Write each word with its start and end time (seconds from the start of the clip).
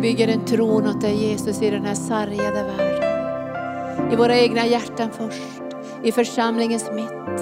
vi 0.00 0.08
bygger 0.08 0.28
en 0.28 0.44
tron 0.44 0.86
åt 0.86 1.00
dig 1.00 1.28
Jesus 1.28 1.62
i 1.62 1.70
den 1.70 1.84
här 1.84 1.94
sargade 1.94 2.62
världen. 2.62 4.12
I 4.12 4.16
våra 4.16 4.38
egna 4.38 4.66
hjärtan 4.66 5.10
först, 5.12 5.76
i 6.04 6.12
församlingens 6.12 6.90
mitt. 6.94 7.40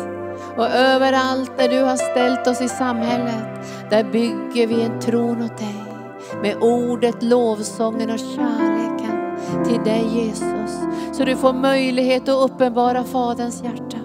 Och 0.56 0.66
överallt 0.66 1.52
där 1.58 1.68
du 1.68 1.82
har 1.82 1.96
ställt 1.96 2.46
oss 2.46 2.60
i 2.60 2.68
samhället, 2.68 3.66
där 3.90 4.04
bygger 4.04 4.66
vi 4.66 4.82
en 4.82 5.00
tron 5.00 5.42
åt 5.42 5.58
dig. 5.58 5.84
Med 6.42 6.56
ordet, 6.62 7.22
lovsången 7.22 8.10
och 8.10 8.18
kärleken 8.18 9.36
till 9.64 9.84
dig 9.84 10.06
Jesus. 10.14 10.78
Så 11.12 11.24
du 11.24 11.36
får 11.36 11.52
möjlighet 11.52 12.28
att 12.28 12.50
uppenbara 12.50 13.04
Faderns 13.04 13.62
hjärta. 13.62 13.98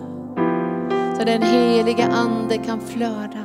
Så 1.18 1.24
den 1.26 1.42
heliga 1.42 2.08
Ande 2.08 2.58
kan 2.58 2.82
flöda 2.82 3.44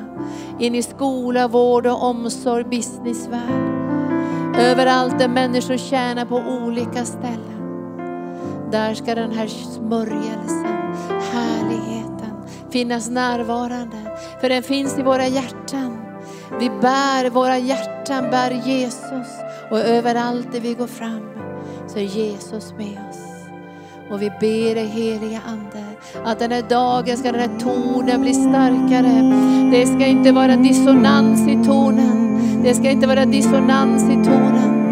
in 0.58 0.74
i 0.74 0.82
skola, 0.82 1.48
vård 1.48 1.86
och 1.86 2.02
omsorg, 2.02 2.64
businessvärld. 2.64 3.77
Överallt 4.58 5.18
där 5.18 5.28
människor 5.28 5.76
tjänar 5.76 6.24
på 6.24 6.36
olika 6.36 7.04
ställen. 7.04 7.58
Där 8.70 8.94
ska 8.94 9.14
den 9.14 9.32
här 9.32 9.46
smörjelsen, 9.46 10.94
härligheten 11.32 12.32
finnas 12.70 13.10
närvarande. 13.10 13.96
För 14.40 14.48
den 14.48 14.62
finns 14.62 14.98
i 14.98 15.02
våra 15.02 15.26
hjärtan. 15.26 15.98
Vi 16.60 16.70
bär, 16.70 17.30
våra 17.30 17.58
hjärtan 17.58 18.30
bär 18.30 18.50
Jesus. 18.50 19.28
Och 19.70 19.78
överallt 19.78 20.52
där 20.52 20.60
vi 20.60 20.74
går 20.74 20.86
fram 20.86 21.30
så 21.86 21.98
är 21.98 22.02
Jesus 22.02 22.72
med 22.78 22.98
oss. 23.10 23.18
Och 24.10 24.22
vi 24.22 24.30
ber 24.30 24.74
dig 24.74 24.86
heliga 24.86 25.40
Ande 25.46 25.84
att 26.24 26.38
den 26.38 26.52
här 26.52 26.62
dagen 26.68 27.16
ska 27.16 27.32
den 27.32 27.40
här 27.40 27.58
tonen 27.60 28.20
bli 28.20 28.34
starkare. 28.34 29.22
Det 29.70 29.86
ska 29.86 30.06
inte 30.06 30.32
vara 30.32 30.56
dissonans 30.56 31.48
i 31.48 31.64
tonen. 31.66 32.27
Det 32.62 32.74
ska 32.74 32.90
inte 32.90 33.06
vara 33.06 33.26
dissonans 33.26 34.02
i 34.02 34.24
tonen. 34.24 34.88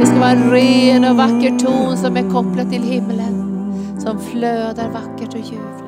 Det 0.00 0.06
ska 0.06 0.18
vara 0.18 0.30
en 0.30 0.50
ren 0.50 1.04
och 1.04 1.16
vacker 1.16 1.58
ton 1.58 1.96
som 1.96 2.16
är 2.16 2.30
kopplad 2.30 2.70
till 2.70 2.82
himlen. 2.82 3.44
Som 3.98 4.18
flödar 4.20 4.90
vackert 4.90 5.34
och 5.34 5.40
ljuvligt. 5.40 5.83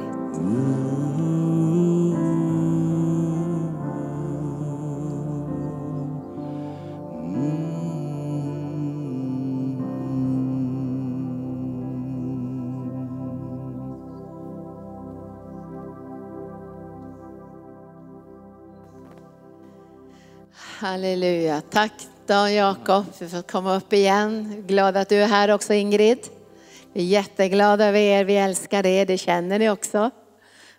Halleluja. 20.86 21.62
Tack 21.70 21.92
Dan 22.26 22.54
Jakob 22.54 23.04
för 23.14 23.38
att 23.38 23.50
komma 23.50 23.76
upp 23.76 23.92
igen. 23.92 24.64
Glad 24.66 24.96
att 24.96 25.08
du 25.08 25.16
är 25.16 25.26
här 25.26 25.50
också 25.50 25.74
Ingrid. 25.74 26.18
Vi 26.92 27.00
är 27.00 27.04
jätteglada 27.04 27.86
över 27.86 27.98
er, 27.98 28.24
vi 28.24 28.36
älskar 28.36 28.86
er, 28.86 29.06
det 29.06 29.18
känner 29.18 29.58
ni 29.58 29.70
också. 29.70 30.10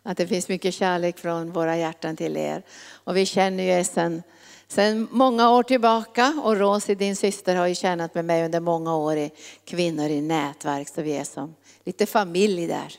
Att 0.03 0.17
det 0.17 0.27
finns 0.27 0.49
mycket 0.49 0.73
kärlek 0.73 1.17
från 1.17 1.51
våra 1.51 1.77
hjärtan 1.77 2.15
till 2.15 2.37
er. 2.37 2.63
Och 2.91 3.17
vi 3.17 3.25
känner 3.25 3.63
ju 3.63 3.69
er 3.69 3.83
sedan, 3.83 4.23
sedan 4.67 5.07
många 5.11 5.49
år 5.51 5.63
tillbaka 5.63 6.41
och 6.43 6.57
Rosie, 6.57 6.95
din 6.95 7.15
syster, 7.15 7.55
har 7.55 7.67
ju 7.67 7.75
tjänat 7.75 8.15
med 8.15 8.25
mig 8.25 8.45
under 8.45 8.59
många 8.59 8.95
år 8.95 9.17
i 9.17 9.31
Kvinnor 9.65 10.09
i 10.09 10.21
nätverk. 10.21 10.87
Så 10.87 11.01
vi 11.01 11.17
är 11.17 11.23
som 11.23 11.55
lite 11.85 12.05
familj 12.05 12.67
där. 12.67 12.93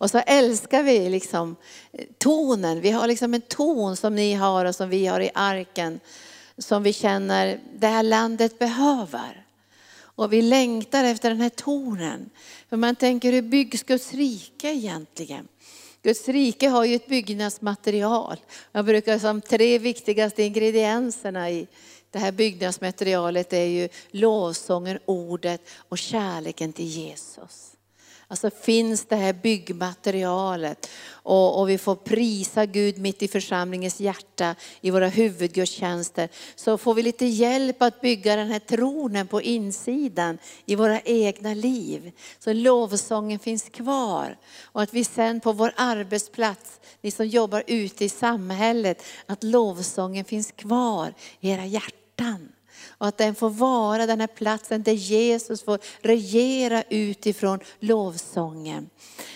Och 0.00 0.10
så 0.10 0.18
älskar 0.18 0.82
vi 0.82 1.08
liksom 1.08 1.56
eh, 1.92 2.04
tonen. 2.18 2.80
Vi 2.80 2.90
har 2.90 3.06
liksom 3.06 3.34
en 3.34 3.40
ton 3.40 3.96
som 3.96 4.14
ni 4.14 4.34
har 4.34 4.64
och 4.64 4.74
som 4.74 4.88
vi 4.88 5.06
har 5.06 5.20
i 5.20 5.30
arken. 5.34 6.00
Som 6.60 6.82
vi 6.82 6.92
känner 6.92 7.60
det 7.74 7.86
här 7.86 8.02
landet 8.02 8.58
behöver. 8.58 9.44
Och 10.00 10.32
vi 10.32 10.42
längtar 10.42 11.04
efter 11.04 11.30
den 11.30 11.40
här 11.40 11.48
tonen. 11.48 12.30
För 12.68 12.76
man 12.76 12.96
tänker 12.96 13.32
hur 13.32 13.42
byggs 13.42 13.82
Guds 13.82 14.12
rike 14.12 14.68
egentligen? 14.68 15.48
Guds 16.02 16.28
rike 16.28 16.68
har 16.68 16.84
ju 16.84 16.94
ett 16.94 17.06
byggnadsmaterial. 17.06 18.36
Jag 18.72 18.84
brukar 18.84 19.18
som 19.18 19.40
tre 19.40 19.78
viktigaste 19.78 20.42
ingredienserna 20.42 21.50
i 21.50 21.66
det 22.10 22.18
här 22.18 22.32
byggnadsmaterialet 22.32 23.52
är 23.52 23.64
ju 23.64 23.88
lovsången, 24.10 24.98
ordet 25.04 25.60
och 25.76 25.98
kärleken 25.98 26.72
till 26.72 26.86
Jesus. 26.86 27.69
Alltså 28.30 28.50
finns 28.50 29.04
det 29.04 29.16
här 29.16 29.32
byggmaterialet 29.32 30.90
och, 31.10 31.60
och, 31.60 31.68
vi 31.68 31.78
får 31.78 31.96
prisa 31.96 32.66
Gud 32.66 32.98
mitt 32.98 33.22
i 33.22 33.28
församlingens 33.28 34.00
hjärta 34.00 34.54
i 34.80 34.90
våra 34.90 35.08
huvudgudstjänster. 35.08 36.28
Så 36.54 36.78
får 36.78 36.94
vi 36.94 37.02
lite 37.02 37.26
hjälp 37.26 37.82
att 37.82 38.00
bygga 38.00 38.36
den 38.36 38.48
här 38.48 38.58
tronen 38.58 39.26
på 39.26 39.42
insidan 39.42 40.38
i 40.66 40.74
våra 40.74 41.00
egna 41.00 41.54
liv. 41.54 42.12
Så 42.38 42.52
lovsången 42.52 43.38
finns 43.38 43.62
kvar. 43.62 44.38
Och 44.62 44.82
att 44.82 44.94
vi 44.94 45.04
sen 45.04 45.40
på 45.40 45.52
vår 45.52 45.72
arbetsplats, 45.76 46.80
ni 47.00 47.10
som 47.10 47.26
jobbar 47.26 47.62
ute 47.66 48.04
i 48.04 48.08
samhället, 48.08 49.02
att 49.26 49.42
lovsången 49.42 50.24
finns 50.24 50.52
kvar 50.52 51.14
i 51.40 51.50
era 51.50 51.66
hjärtan. 51.66 52.49
Och 53.00 53.06
att 53.06 53.18
den 53.18 53.34
får 53.34 53.50
vara 53.50 54.06
den 54.06 54.20
här 54.20 54.26
platsen 54.26 54.82
där 54.82 54.92
Jesus 54.92 55.62
får 55.62 55.78
regera 56.00 56.82
utifrån 56.88 57.58
lovsången. 57.78 58.90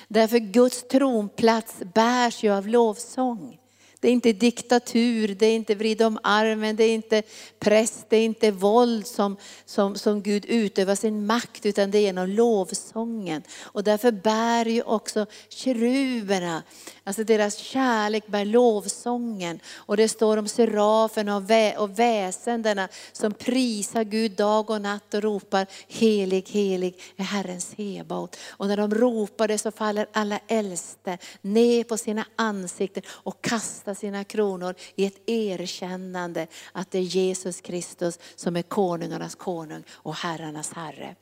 Därför 0.09 0.39
Guds 0.39 0.89
tronplats 0.89 1.75
bärs 1.95 2.45
ju 2.45 2.53
av 2.53 2.69
lovsång. 2.69 3.59
Det 4.05 4.09
är 4.09 4.13
inte 4.13 4.33
diktatur, 4.33 5.29
det 5.29 5.47
är 5.47 5.55
inte 5.57 5.75
vrid 5.75 6.03
om 6.03 6.19
armen, 6.23 6.77
det 6.77 6.85
är 6.85 6.95
inte 6.95 7.23
press, 7.59 8.05
det 8.09 8.17
är 8.17 8.25
inte 8.25 8.51
våld 8.51 9.07
som, 9.07 9.37
som, 9.65 9.95
som 9.97 10.23
Gud 10.23 10.45
utövar 10.49 10.95
sin 10.95 11.27
makt, 11.27 11.67
utan 11.67 11.91
det 11.91 11.99
är 11.99 12.03
genom 12.03 12.29
lovsången. 12.29 13.43
Och 13.63 13.85
därför 13.85 14.13
bär 14.13 14.67
ju 14.67 14.83
också 14.83 15.27
keruberna, 15.49 16.63
alltså 17.05 17.25
deras 17.25 17.57
kärlek 17.57 18.27
bär 18.27 18.45
lovsången. 18.45 19.61
Och 19.75 19.97
det 19.97 20.09
står 20.09 20.37
om 20.37 20.49
seraferna 20.49 21.37
och, 21.37 21.51
vä 21.51 21.77
och 21.77 21.99
väsendena 21.99 22.89
som 23.13 23.33
prisar 23.33 24.05
Gud 24.05 24.33
dag 24.33 24.71
och 24.71 24.81
natt 24.81 25.15
och 25.15 25.23
ropar 25.23 25.67
helig, 25.89 26.49
helig 26.49 27.01
är 27.17 27.25
Herrens 27.25 27.75
Hebaot. 27.75 28.37
Och 28.51 28.69
när 28.69 28.77
de 28.77 28.95
ropar 28.95 29.49
det 29.49 29.59
så 29.59 29.71
faller 29.71 30.07
alla 30.13 30.41
äldste 30.47 31.19
ner 31.43 31.85
på 31.85 31.97
sina 31.97 32.25
ansikten 32.37 33.03
och 33.09 33.43
kastar 33.43 33.95
sina 33.95 34.25
kronor 34.25 34.75
i 34.95 35.07
ett 35.07 35.29
erkännande 35.29 36.47
att 36.73 36.91
det 36.91 36.99
är 36.99 37.03
Jesus 37.03 37.61
Kristus 37.61 38.19
som 38.37 38.57
är 38.57 38.63
konungarnas 38.63 39.35
konung 39.35 39.85
och 39.91 40.15
herrarnas 40.15 40.73
herre. 40.73 41.17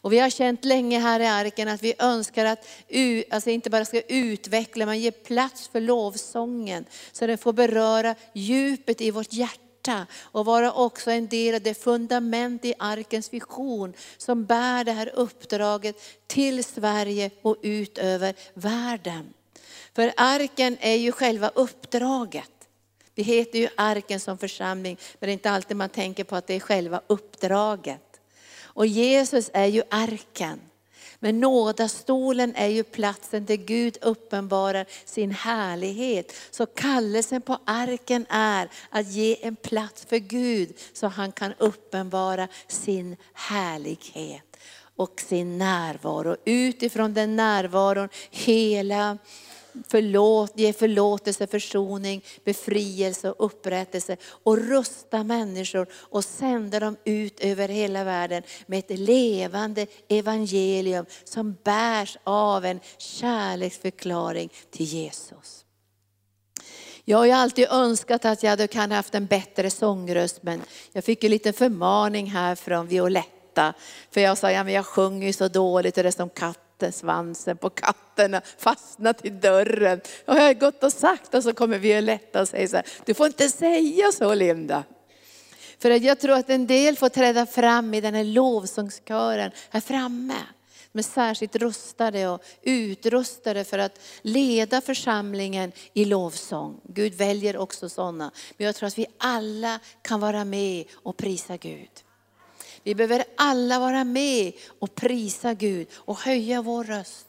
Och 0.00 0.12
vi 0.12 0.18
har 0.18 0.30
känt 0.30 0.64
länge 0.64 0.98
här 0.98 1.20
i 1.20 1.26
arken 1.26 1.68
att 1.68 1.82
vi 1.82 1.94
önskar 1.98 2.44
att 2.44 2.66
alltså 3.30 3.50
inte 3.50 3.70
bara 3.70 3.84
ska 3.84 4.00
utveckla, 4.00 4.86
men 4.86 5.00
ge 5.00 5.10
plats 5.10 5.68
för 5.68 5.80
lovsången. 5.80 6.84
Så 7.12 7.26
den 7.26 7.38
får 7.38 7.52
beröra 7.52 8.14
djupet 8.32 9.00
i 9.00 9.10
vårt 9.10 9.32
hjärta 9.32 10.06
och 10.20 10.44
vara 10.44 10.72
också 10.72 11.10
en 11.10 11.28
del 11.28 11.54
av 11.54 11.60
det 11.60 11.74
fundament 11.74 12.64
i 12.64 12.74
arkens 12.78 13.32
vision 13.32 13.92
som 14.16 14.44
bär 14.44 14.84
det 14.84 14.92
här 14.92 15.10
uppdraget 15.14 15.96
till 16.26 16.64
Sverige 16.64 17.30
och 17.42 17.56
ut 17.62 17.98
över 17.98 18.34
världen. 18.54 19.32
För 19.94 20.12
arken 20.16 20.76
är 20.80 20.96
ju 20.96 21.12
själva 21.12 21.48
uppdraget. 21.48 22.50
Vi 23.14 23.22
heter 23.22 23.58
ju 23.58 23.68
arken 23.76 24.20
som 24.20 24.38
församling, 24.38 24.98
men 25.18 25.26
det 25.26 25.30
är 25.30 25.32
inte 25.32 25.50
alltid 25.50 25.76
man 25.76 25.88
tänker 25.88 26.24
på 26.24 26.36
att 26.36 26.46
det 26.46 26.54
är 26.54 26.60
själva 26.60 27.00
uppdraget. 27.06 28.07
Och 28.78 28.86
Jesus 28.86 29.50
är 29.52 29.66
ju 29.66 29.82
arken. 29.90 30.60
Men 31.18 31.40
nådastolen 31.40 32.54
är 32.56 32.66
ju 32.66 32.84
platsen 32.84 33.44
där 33.44 33.56
Gud 33.56 33.98
uppenbarar 34.00 34.86
sin 35.04 35.30
härlighet. 35.30 36.32
Så 36.50 36.66
kallelsen 36.66 37.42
på 37.42 37.58
arken 37.64 38.26
är 38.28 38.70
att 38.90 39.06
ge 39.12 39.46
en 39.46 39.56
plats 39.56 40.04
för 40.04 40.18
Gud 40.18 40.74
så 40.92 41.06
han 41.06 41.32
kan 41.32 41.54
uppenbara 41.58 42.48
sin 42.68 43.16
härlighet 43.32 44.56
och 44.96 45.20
sin 45.26 45.58
närvaro. 45.58 46.36
Utifrån 46.44 47.14
den 47.14 47.36
närvaron 47.36 48.08
hela 48.30 49.18
förlåt, 49.88 50.52
ge 50.58 50.72
förlåtelse, 50.72 51.46
försoning, 51.46 52.24
befrielse 52.44 53.30
och 53.30 53.46
upprättelse 53.46 54.16
och 54.24 54.58
rusta 54.58 55.24
människor 55.24 55.86
och 55.92 56.24
sända 56.24 56.80
dem 56.80 56.96
ut 57.04 57.40
över 57.40 57.68
hela 57.68 58.04
världen 58.04 58.42
med 58.66 58.78
ett 58.78 58.98
levande 58.98 59.86
evangelium 60.08 61.06
som 61.24 61.56
bärs 61.64 62.18
av 62.24 62.64
en 62.64 62.80
kärleksförklaring 62.98 64.52
till 64.70 64.86
Jesus. 64.86 65.64
Jag 67.04 67.18
har 67.18 67.26
ju 67.26 67.32
alltid 67.32 67.68
önskat 67.70 68.24
att 68.24 68.42
jag 68.42 68.50
hade 68.50 68.66
kan 68.66 68.92
haft 68.92 69.14
en 69.14 69.26
bättre 69.26 69.70
sångröst 69.70 70.42
men 70.42 70.62
jag 70.92 71.04
fick 71.04 71.24
en 71.24 71.30
liten 71.30 71.52
förmaning 71.52 72.30
här 72.30 72.54
från 72.54 72.86
Violetta. 72.86 73.74
För 74.10 74.20
jag 74.20 74.38
sa, 74.38 74.50
ja 74.50 74.64
men 74.64 74.74
jag 74.74 74.86
sjunger 74.86 75.26
ju 75.26 75.32
så 75.32 75.48
dåligt 75.48 75.96
och 75.96 76.02
det 76.02 76.08
är 76.08 76.12
som 76.12 76.30
katt 76.30 76.58
katten, 76.58 76.67
svansen 76.92 77.56
på 77.56 77.70
katten 77.70 78.40
fastnat 78.58 79.24
i 79.24 79.30
dörren. 79.30 80.00
Och 80.26 80.36
jag 80.36 80.42
har 80.42 80.54
gått 80.54 80.84
och 80.84 80.92
sagt 80.92 81.34
och 81.34 81.42
så 81.42 81.52
kommer 81.52 81.78
Violetta 81.78 82.40
och 82.40 82.48
säger 82.48 82.68
så 82.68 82.76
här, 82.76 82.86
du 83.04 83.14
får 83.14 83.26
inte 83.26 83.48
säga 83.48 84.12
så 84.12 84.34
Linda. 84.34 84.84
För 85.78 85.90
att 85.90 86.02
jag 86.02 86.20
tror 86.20 86.32
att 86.32 86.50
en 86.50 86.66
del 86.66 86.96
får 86.96 87.08
träda 87.08 87.46
fram 87.46 87.94
i 87.94 88.00
den 88.00 88.14
här 88.14 88.24
lovsångskören 88.24 89.50
här 89.70 89.80
framme. 89.80 90.34
De 90.92 90.98
är 90.98 91.02
särskilt 91.02 91.56
rustade 91.56 92.28
och 92.28 92.42
utrustade 92.62 93.64
för 93.64 93.78
att 93.78 94.00
leda 94.22 94.80
församlingen 94.80 95.72
i 95.94 96.04
lovsång. 96.04 96.80
Gud 96.84 97.14
väljer 97.14 97.56
också 97.56 97.88
sådana. 97.88 98.30
Men 98.56 98.66
jag 98.66 98.74
tror 98.74 98.86
att 98.86 98.98
vi 98.98 99.06
alla 99.18 99.80
kan 100.02 100.20
vara 100.20 100.44
med 100.44 100.84
och 100.94 101.16
prisa 101.16 101.56
Gud. 101.56 101.90
Vi 102.82 102.94
behöver 102.94 103.24
alla 103.36 103.78
vara 103.78 104.04
med 104.04 104.52
och 104.78 104.94
prisa 104.94 105.54
Gud 105.54 105.86
och 105.94 106.18
höja 106.18 106.62
vår 106.62 106.84
röst. 106.84 107.28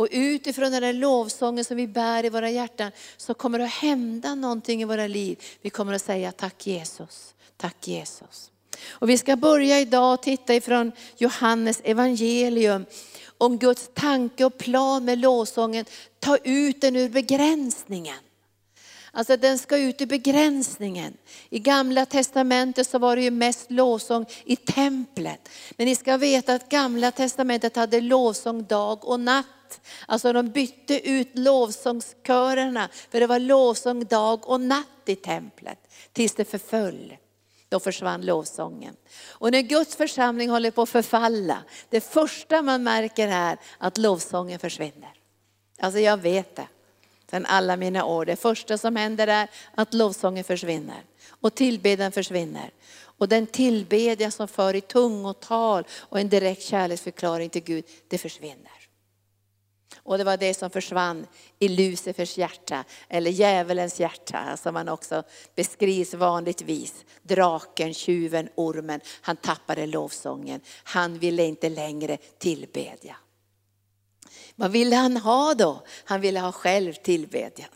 Och 0.00 0.08
utifrån 0.10 0.72
den 0.72 0.82
där 0.82 0.92
lovsången 0.92 1.64
som 1.64 1.76
vi 1.76 1.86
bär 1.86 2.24
i 2.24 2.28
våra 2.28 2.50
hjärtan 2.50 2.92
så 3.16 3.34
kommer 3.34 3.58
det 3.58 3.64
att 3.64 3.70
hända 3.70 4.34
någonting 4.34 4.82
i 4.82 4.84
våra 4.84 5.06
liv. 5.06 5.42
Vi 5.62 5.70
kommer 5.70 5.92
att 5.92 6.02
säga 6.02 6.32
tack 6.32 6.66
Jesus, 6.66 7.34
tack 7.56 7.88
Jesus. 7.88 8.50
Och 8.88 9.10
vi 9.10 9.18
ska 9.18 9.36
börja 9.36 9.80
idag 9.80 10.14
och 10.14 10.22
titta 10.22 10.54
ifrån 10.54 10.92
Johannes 11.16 11.80
evangelium 11.84 12.86
om 13.38 13.58
Guds 13.58 13.90
tanke 13.94 14.44
och 14.44 14.58
plan 14.58 15.04
med 15.04 15.18
lovsången. 15.18 15.84
Ta 16.18 16.36
ut 16.36 16.80
den 16.80 16.96
ur 16.96 17.08
begränsningen. 17.08 18.18
Alltså 19.12 19.36
den 19.36 19.58
ska 19.58 19.78
ut 19.78 20.00
i 20.00 20.06
begränsningen. 20.06 21.16
I 21.48 21.58
gamla 21.58 22.06
testamentet 22.06 22.86
så 22.86 22.98
var 22.98 23.16
det 23.16 23.22
ju 23.22 23.30
mest 23.30 23.70
lovsång 23.70 24.26
i 24.44 24.56
templet. 24.56 25.48
Men 25.76 25.86
ni 25.86 25.96
ska 25.96 26.16
veta 26.16 26.54
att 26.54 26.68
gamla 26.68 27.10
testamentet 27.10 27.76
hade 27.76 28.00
lovsång 28.00 28.64
dag 28.64 29.04
och 29.04 29.20
natt. 29.20 29.46
Alltså 30.06 30.32
de 30.32 30.48
bytte 30.48 31.10
ut 31.10 31.30
lovsångskörerna, 31.38 32.88
för 33.10 33.20
det 33.20 33.26
var 33.26 33.38
lovsång 33.38 34.04
dag 34.04 34.48
och 34.48 34.60
natt 34.60 34.86
i 35.06 35.16
templet, 35.16 35.78
tills 36.12 36.34
det 36.34 36.44
förföll. 36.44 37.16
Då 37.68 37.80
försvann 37.80 38.26
lovsången. 38.26 38.96
Och 39.28 39.52
när 39.52 39.60
Guds 39.60 39.96
församling 39.96 40.50
håller 40.50 40.70
på 40.70 40.82
att 40.82 40.88
förfalla, 40.88 41.58
det 41.88 42.00
första 42.00 42.62
man 42.62 42.82
märker 42.82 43.28
är 43.28 43.58
att 43.78 43.98
lovsången 43.98 44.58
försvinner. 44.58 45.12
Alltså 45.78 46.00
jag 46.00 46.16
vet 46.16 46.56
det, 46.56 46.66
sedan 47.30 47.46
alla 47.46 47.76
mina 47.76 48.04
år. 48.04 48.24
Det 48.24 48.36
första 48.36 48.78
som 48.78 48.96
händer 48.96 49.26
är 49.26 49.48
att 49.74 49.94
lovsången 49.94 50.44
försvinner 50.44 51.02
och 51.28 51.54
tillbedjan 51.54 52.12
försvinner. 52.12 52.70
Och 53.02 53.28
den 53.28 53.46
tillbedjan 53.46 54.32
som 54.32 54.48
för 54.48 54.76
i 54.76 54.80
tungotal 54.80 55.84
och 55.98 56.20
en 56.20 56.28
direkt 56.28 56.62
kärleksförklaring 56.62 57.50
till 57.50 57.62
Gud, 57.62 57.84
det 58.08 58.18
försvinner. 58.18 58.80
Och 60.02 60.18
det 60.18 60.24
var 60.24 60.36
det 60.36 60.54
som 60.54 60.70
försvann 60.70 61.26
i 61.58 61.68
Lucifers 61.68 62.38
hjärta, 62.38 62.84
eller 63.08 63.30
djävulens 63.30 64.00
hjärta, 64.00 64.56
som 64.56 64.74
man 64.74 64.88
också 64.88 65.22
beskrivs 65.54 66.14
vanligtvis. 66.14 67.04
Draken, 67.22 67.94
tjuven, 67.94 68.48
ormen, 68.54 69.00
han 69.20 69.36
tappade 69.36 69.86
lovsången. 69.86 70.60
Han 70.84 71.18
ville 71.18 71.44
inte 71.44 71.68
längre 71.68 72.16
tillbedja. 72.38 73.16
Vad 74.60 74.70
ville 74.70 74.96
han 74.96 75.16
ha 75.16 75.54
då? 75.54 75.82
Han 76.04 76.20
ville 76.20 76.40
ha 76.40 76.52
själv 76.52 76.92
tillbedjan. 76.92 77.68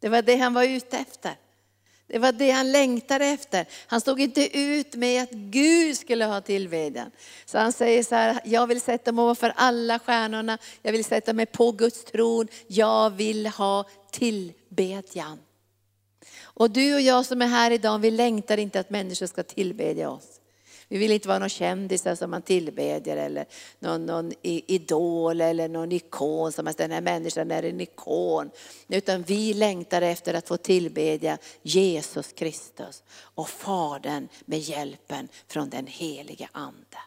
Det 0.00 0.08
var 0.08 0.22
det 0.22 0.36
han 0.36 0.54
var 0.54 0.64
ute 0.64 0.98
efter. 0.98 1.36
Det 2.06 2.18
var 2.18 2.32
det 2.32 2.50
han 2.50 2.72
längtade 2.72 3.26
efter. 3.26 3.66
Han 3.86 4.00
stod 4.00 4.20
inte 4.20 4.58
ut 4.58 4.94
med 4.94 5.22
att 5.22 5.30
Gud 5.30 5.96
skulle 5.96 6.24
ha 6.24 6.40
tillbedjan. 6.40 7.10
Så 7.44 7.58
han 7.58 7.72
säger 7.72 8.02
så 8.02 8.14
här, 8.14 8.40
jag 8.44 8.66
vill 8.66 8.80
sätta 8.80 9.12
mig 9.12 9.22
ovanför 9.22 9.52
alla 9.56 9.98
stjärnorna, 9.98 10.58
jag 10.82 10.92
vill 10.92 11.04
sätta 11.04 11.32
mig 11.32 11.46
på 11.46 11.72
Guds 11.72 12.04
tron, 12.04 12.48
jag 12.66 13.10
vill 13.10 13.46
ha 13.46 13.84
tillbedjan. 14.10 15.38
Och 16.42 16.70
du 16.70 16.94
och 16.94 17.00
jag 17.00 17.26
som 17.26 17.42
är 17.42 17.46
här 17.46 17.70
idag, 17.70 17.98
vi 17.98 18.10
längtar 18.10 18.56
inte 18.56 18.80
att 18.80 18.90
människor 18.90 19.26
ska 19.26 19.42
tillbedja 19.42 20.10
oss. 20.10 20.40
Vi 20.92 20.98
vill 20.98 21.12
inte 21.12 21.28
vara 21.28 21.38
någon 21.38 21.48
kändisar 21.48 22.14
som 22.14 22.30
man 22.30 22.42
tillbedjer 22.42 23.16
eller 23.16 23.46
någon, 23.78 24.06
någon 24.06 24.32
idol 24.42 25.40
eller 25.40 25.68
någon 25.68 25.92
ikon 25.92 26.52
som 26.52 26.66
att 26.66 26.76
den 26.76 26.90
här 26.90 27.00
människan 27.00 27.50
är 27.50 27.62
en 27.62 27.80
ikon. 27.80 28.50
Utan 28.88 29.22
vi 29.22 29.54
längtar 29.54 30.02
efter 30.02 30.34
att 30.34 30.48
få 30.48 30.56
tillbedja 30.56 31.38
Jesus 31.62 32.32
Kristus 32.32 33.02
och 33.12 33.48
Fadern 33.48 34.28
med 34.44 34.58
hjälpen 34.58 35.28
från 35.48 35.70
den 35.70 35.86
helige 35.86 36.48
Ande. 36.52 36.98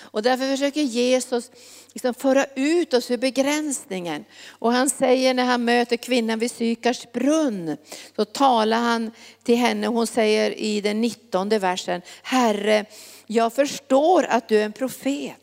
Och 0.00 0.22
därför 0.22 0.50
försöker 0.50 0.82
Jesus 0.82 1.50
liksom 1.92 2.14
föra 2.14 2.46
ut 2.54 2.94
oss 2.94 3.10
ur 3.10 3.16
begränsningen. 3.16 4.24
Och 4.48 4.72
han 4.72 4.90
säger 4.90 5.34
när 5.34 5.44
han 5.44 5.64
möter 5.64 5.96
kvinnan 5.96 6.38
vid 6.38 6.50
Sykars 6.50 7.12
brunn, 7.12 7.76
så 8.16 8.24
talar 8.24 8.78
han 8.78 9.10
till 9.42 9.56
henne, 9.56 9.86
hon 9.86 10.06
säger 10.06 10.50
i 10.58 10.80
den 10.80 11.00
19 11.00 11.48
versen, 11.48 12.02
Herre, 12.22 12.84
jag 13.32 13.52
förstår 13.52 14.26
att 14.28 14.48
du 14.48 14.58
är 14.58 14.64
en 14.64 14.72
profet. 14.72 15.36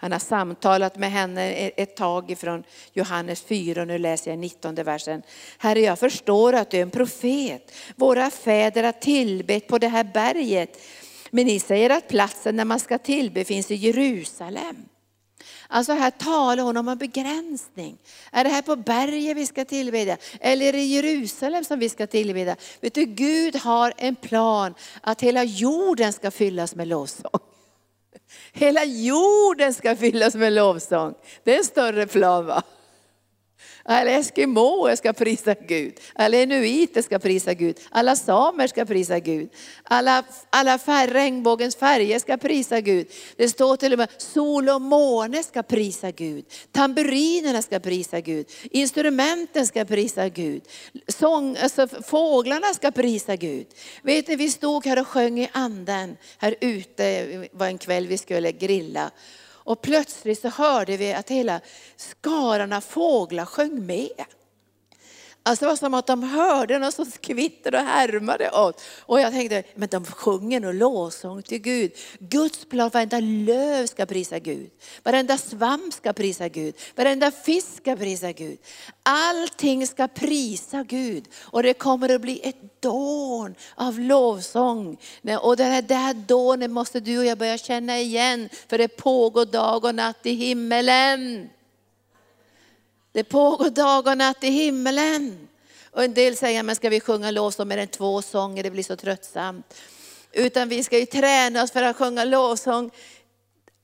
Han 0.00 0.12
har 0.12 0.18
samtalat 0.18 0.96
med 0.96 1.12
henne 1.12 1.52
e, 1.52 1.70
ett 1.76 1.96
tag 1.96 2.30
ifrån 2.30 2.64
Johannes 2.92 3.42
4, 3.42 3.84
nu 3.84 3.98
läser 3.98 4.30
jag 4.30 4.38
19 4.38 4.74
versen. 4.74 5.22
Herre, 5.58 5.80
jag 5.80 5.98
förstår 5.98 6.52
att 6.52 6.70
du 6.70 6.76
är 6.76 6.82
en 6.82 6.90
profet. 6.90 7.74
Våra 7.96 8.30
fäder 8.30 8.84
har 8.84 8.92
tillbett 8.92 9.68
på 9.68 9.78
det 9.78 9.88
här 9.88 10.04
berget. 10.04 10.80
Men 11.30 11.46
ni 11.46 11.60
säger 11.60 11.90
att 11.90 12.08
platsen 12.08 12.56
där 12.56 12.64
man 12.64 12.80
ska 12.80 12.98
tillbe 12.98 13.44
finns 13.44 13.70
i 13.70 13.74
Jerusalem. 13.74 14.76
Alltså 15.70 15.92
här 15.92 16.10
talar 16.10 16.62
hon 16.62 16.76
om 16.76 16.88
en 16.88 16.98
begränsning. 16.98 17.98
Är 18.32 18.44
det 18.44 18.50
här 18.50 18.62
på 18.62 18.76
berget 18.76 19.36
vi 19.36 19.46
ska 19.46 19.64
tillbedja? 19.64 20.16
Eller 20.40 20.66
är 20.66 20.72
det 20.72 20.84
Jerusalem 20.84 21.64
som 21.64 21.78
vi 21.78 21.88
ska 21.88 22.06
tillbedja? 22.06 22.56
Vet 22.80 22.94
du, 22.94 23.04
Gud 23.04 23.56
har 23.56 23.92
en 23.96 24.16
plan 24.16 24.74
att 25.00 25.20
hela 25.20 25.44
jorden 25.44 26.12
ska 26.12 26.30
fyllas 26.30 26.74
med 26.74 26.88
lovsång. 26.88 27.40
Hela 28.52 28.84
jorden 28.84 29.74
ska 29.74 29.96
fyllas 29.96 30.34
med 30.34 30.52
lovsång. 30.52 31.14
Det 31.44 31.54
är 31.54 31.58
en 31.58 31.64
större 31.64 32.06
plan 32.06 32.46
va? 32.46 32.62
Alla 33.90 34.10
eskimåer 34.10 34.96
ska 34.96 35.12
prisa 35.12 35.54
Gud. 35.54 36.00
Alla 36.14 36.42
inuiter 36.42 37.02
ska 37.02 37.18
prisa 37.18 37.54
Gud. 37.54 37.76
Alla 37.90 38.16
samer 38.16 38.66
ska 38.66 38.84
prisa 38.84 39.18
Gud. 39.18 39.48
Alla, 39.82 40.24
alla 40.50 40.78
fär, 40.78 41.08
regnbågens 41.08 41.76
färger 41.76 42.18
ska 42.18 42.36
prisa 42.36 42.80
Gud. 42.80 43.06
Det 43.36 43.48
står 43.48 43.76
till 43.76 43.92
och 43.92 43.98
med 43.98 44.08
sol 44.18 44.68
och 44.68 44.80
måne 44.82 45.42
ska 45.42 45.62
prisa 45.62 46.10
Gud. 46.10 46.44
Tamburinerna 46.72 47.62
ska 47.62 47.80
prisa 47.80 48.20
Gud. 48.20 48.46
Instrumenten 48.70 49.66
ska 49.66 49.84
prisa 49.84 50.28
Gud. 50.28 50.62
Sång, 51.08 51.56
alltså, 51.56 51.88
fåglarna 51.88 52.74
ska 52.74 52.90
prisa 52.90 53.36
Gud. 53.36 53.66
Vet 54.02 54.28
ni, 54.28 54.36
vi 54.36 54.50
stod 54.50 54.86
här 54.86 55.00
och 55.00 55.08
sjöng 55.08 55.40
i 55.40 55.48
anden 55.52 56.16
här 56.38 56.54
ute, 56.60 57.26
det 57.26 57.48
var 57.52 57.66
en 57.66 57.78
kväll 57.78 58.06
vi 58.06 58.18
skulle 58.18 58.52
grilla. 58.52 59.10
Och 59.68 59.82
plötsligt 59.82 60.40
så 60.40 60.48
hörde 60.48 60.96
vi 60.96 61.12
att 61.12 61.30
hela 61.30 61.60
skaran 61.96 62.72
av 62.72 62.80
fåglar 62.80 63.44
sjöng 63.44 63.86
med. 63.86 64.24
Alltså 65.42 65.64
det 65.64 65.68
var 65.68 65.76
som 65.76 65.94
att 65.94 66.06
de 66.06 66.22
hörde 66.22 66.78
någon 66.78 66.92
sorts 66.92 67.18
kvitter 67.18 67.74
och 67.74 67.80
härmade 67.80 68.50
åt. 68.50 68.82
Och 69.00 69.20
jag 69.20 69.32
tänkte, 69.32 69.62
men 69.74 69.88
de 69.88 70.04
sjunger 70.04 70.60
nog 70.60 70.74
lovsång 70.74 71.42
till 71.42 71.58
Gud. 71.58 71.92
Guds 72.18 72.64
plan, 72.64 72.90
varenda 72.94 73.20
löv 73.20 73.86
ska 73.86 74.06
prisa 74.06 74.38
Gud. 74.38 74.70
Varenda 75.02 75.38
svamp 75.38 75.94
ska 75.94 76.12
prisa 76.12 76.48
Gud. 76.48 76.74
Varenda 76.96 77.30
fisk 77.30 77.76
ska 77.76 77.96
prisa 77.96 78.32
Gud. 78.32 78.58
Allting 79.02 79.86
ska 79.86 80.08
prisa 80.08 80.82
Gud. 80.82 81.24
Och 81.36 81.62
det 81.62 81.74
kommer 81.74 82.14
att 82.14 82.20
bli 82.20 82.40
ett 82.44 82.67
dån 82.80 83.54
av 83.74 84.00
lovsång. 84.00 84.98
Och 85.40 85.56
det 85.56 85.64
här, 85.64 85.82
det 85.82 85.94
här 85.94 86.14
dånet 86.14 86.70
måste 86.70 87.00
du 87.00 87.18
och 87.18 87.24
jag 87.24 87.38
börja 87.38 87.58
känna 87.58 87.98
igen. 87.98 88.48
För 88.68 88.78
det 88.78 88.88
pågår 88.88 89.44
dag 89.44 89.84
och 89.84 89.94
natt 89.94 90.26
i 90.26 90.32
himmelen. 90.32 91.50
Det 93.12 93.24
pågår 93.24 93.70
dag 93.70 94.06
och 94.06 94.18
natt 94.18 94.44
i 94.44 94.50
himmelen. 94.50 95.48
Och 95.90 96.04
en 96.04 96.14
del 96.14 96.36
säger, 96.36 96.62
men 96.62 96.76
ska 96.76 96.88
vi 96.88 97.00
sjunga 97.00 97.30
lovsång 97.30 97.68
med 97.68 97.78
en 97.78 97.88
två 97.88 98.22
sånger, 98.22 98.62
det 98.62 98.70
blir 98.70 98.82
så 98.82 98.96
tröttsamt. 98.96 99.74
Utan 100.32 100.68
vi 100.68 100.84
ska 100.84 100.98
ju 100.98 101.06
träna 101.06 101.62
oss 101.62 101.70
för 101.70 101.82
att 101.82 101.96
sjunga 101.96 102.24
lovsång. 102.24 102.90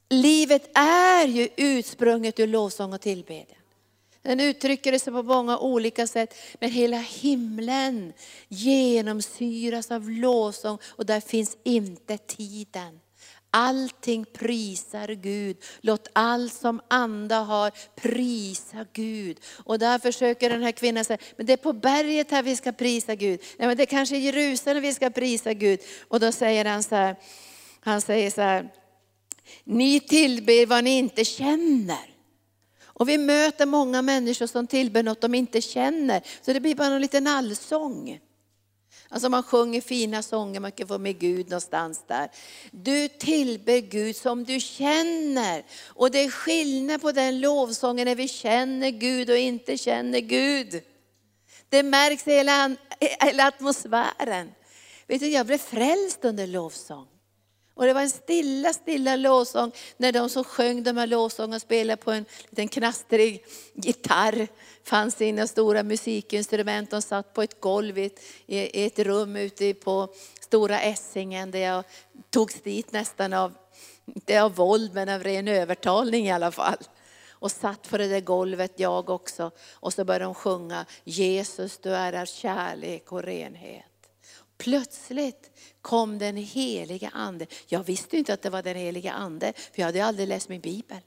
Livet 0.09 0.71
är 0.75 1.27
ju 1.27 1.49
utsprunget 1.57 2.41
ur 2.41 2.47
lovsång 2.47 2.93
och 2.93 3.01
tillbedjan. 3.01 3.64
Den 4.25 4.41
uttrycker 4.41 4.99
sig 4.99 5.13
på 5.13 5.23
många 5.23 5.59
olika 5.59 6.07
sätt, 6.07 6.35
men 6.61 6.71
hela 6.71 6.97
himlen 6.97 8.13
genomsyras 8.49 9.91
av 9.91 10.11
lovsång 10.11 10.79
och 10.85 11.07
där 11.07 11.21
finns 11.21 11.57
inte 11.65 12.19
tiden. 12.19 13.01
Allting 13.51 14.25
prisar 14.25 15.09
Gud. 15.09 15.57
Låt 15.81 16.09
allt 16.13 16.55
som 16.55 16.81
anda 16.89 17.39
har 17.41 17.73
prisa 17.95 18.87
Gud. 18.93 19.41
Och 19.65 19.79
där 19.79 19.99
försöker 19.99 20.51
den 20.51 20.63
här 20.63 20.73
kvinnan 20.73 21.05
säga, 21.05 21.19
men 21.37 21.47
det 21.47 21.53
är 21.53 21.57
på 21.57 21.73
berget 21.73 22.31
här 22.31 22.43
vi 22.43 22.57
ska 22.57 22.73
prisa 22.73 23.15
Gud. 23.15 23.41
Nej, 23.59 23.69
men 23.69 23.77
det 23.77 23.83
är 23.83 23.87
kanske 23.87 24.17
är 24.17 24.21
Jerusalem 24.21 24.83
vi 24.83 24.95
ska 24.95 25.11
prisa 25.11 25.53
Gud. 25.53 25.81
Och 26.09 26.21
då 26.21 26.33
säger 26.33 26.65
han 26.65 26.83
så 26.83 26.95
här, 26.95 27.17
han 27.81 28.01
säger 28.01 28.31
så 28.31 28.41
här, 28.41 28.73
ni 29.65 30.01
tillber 30.01 30.67
vad 30.67 30.85
ni 30.85 30.99
inte 30.99 31.25
känner. 31.25 32.14
Och 32.95 33.09
vi 33.09 33.19
möter 33.19 33.67
många 33.67 34.03
människor 34.03 34.47
som 34.47 34.67
tillber 34.67 35.03
något 35.03 35.21
de 35.21 35.35
inte 35.35 35.61
känner. 35.61 36.23
Så 36.43 36.53
det 36.53 36.61
blir 36.61 36.75
bara 36.75 36.95
en 36.95 37.03
liten 37.03 37.27
allsång. 37.27 38.21
Alltså 39.09 39.29
man 39.29 39.43
sjunger 39.43 39.81
fina 39.81 40.23
sånger, 40.23 40.61
man 40.61 40.73
kan 40.73 40.89
få 40.89 40.99
med 40.99 41.19
Gud 41.19 41.49
någonstans 41.49 42.05
där. 42.07 42.31
Du 42.71 43.09
tillber 43.09 43.79
Gud 43.79 44.17
som 44.17 44.45
du 44.45 44.61
känner. 44.61 45.65
Och 45.87 46.11
det 46.11 46.19
är 46.19 46.31
skillnad 46.31 47.01
på 47.01 47.13
den 47.13 47.41
lovsången 47.41 48.05
när 48.05 48.15
vi 48.15 48.29
känner 48.29 48.91
Gud 48.91 49.31
och 49.31 49.37
inte 49.37 49.79
känner 49.79 50.21
Gud. 50.21 50.83
Det 51.69 51.83
märks 51.83 52.29
i 52.29 52.31
hela, 52.31 52.77
hela 53.21 53.47
atmosfären. 53.47 54.53
Vet 55.07 55.21
du, 55.21 55.29
jag 55.29 55.47
blev 55.47 55.59
frälst 55.59 56.25
under 56.25 56.47
lovsång. 56.47 57.14
Och 57.75 57.85
det 57.87 57.93
var 57.93 58.01
en 58.01 58.11
stilla, 58.11 58.73
stilla 58.73 59.17
lovsång 59.17 59.73
när 59.97 60.13
de 60.13 60.29
som 60.29 60.45
sjöng 60.45 60.83
de 60.83 60.97
här 60.97 61.07
lovsångerna 61.07 61.61
spelade 61.61 62.03
på 62.03 62.11
en 62.11 62.25
liten 62.51 62.69
knastrig 62.69 63.45
gitarr. 63.75 64.49
Fanns 64.85 65.21
inga 65.21 65.47
stora 65.47 65.83
musikinstrument, 65.83 66.91
de 66.91 67.03
satt 67.03 67.35
på 67.35 67.43
ett 67.43 67.61
golv 67.61 67.99
i 67.99 68.05
ett, 68.05 68.21
i 68.47 68.85
ett 68.85 68.99
rum 68.99 69.37
ute 69.37 69.75
på 69.75 70.09
Stora 70.41 70.81
Essingen 70.81 71.51
där 71.51 71.59
jag 71.59 71.85
togs 72.31 72.63
dit 72.63 72.93
nästan 72.93 73.33
av, 73.33 73.55
inte 74.05 74.43
av 74.43 74.55
våld 74.55 74.95
men 74.95 75.09
av 75.09 75.23
ren 75.23 75.49
övertalning 75.49 76.27
i 76.27 76.33
alla 76.33 76.53
fall. 76.53 76.79
Och 77.31 77.51
satt 77.51 77.91
på 77.91 77.99
det 77.99 78.09
där 78.09 78.21
golvet 78.21 78.73
jag 78.77 79.11
också. 79.11 79.51
Och 79.73 79.93
så 79.93 80.05
började 80.05 80.25
de 80.25 80.35
sjunga 80.35 80.87
Jesus 81.05 81.79
du 81.79 81.91
är 81.91 82.13
av 82.13 82.27
kärlek 82.27 83.13
och 83.13 83.23
renhet. 83.23 83.94
Plötsligt 84.65 85.51
kom 85.83 86.19
den 86.19 86.37
heliga 86.37 87.11
ande. 87.15 87.47
Jag 87.67 87.85
visste 87.85 88.17
inte 88.17 88.35
att 88.35 88.43
det 88.43 88.51
var 88.51 88.63
den 88.63 88.77
heliga 88.77 89.13
ande, 89.13 89.53
för 89.57 89.81
jag 89.81 89.87
hade 89.87 90.05
aldrig 90.05 90.29
läst 90.29 90.49
min 90.49 90.61
bibel. 90.61 91.01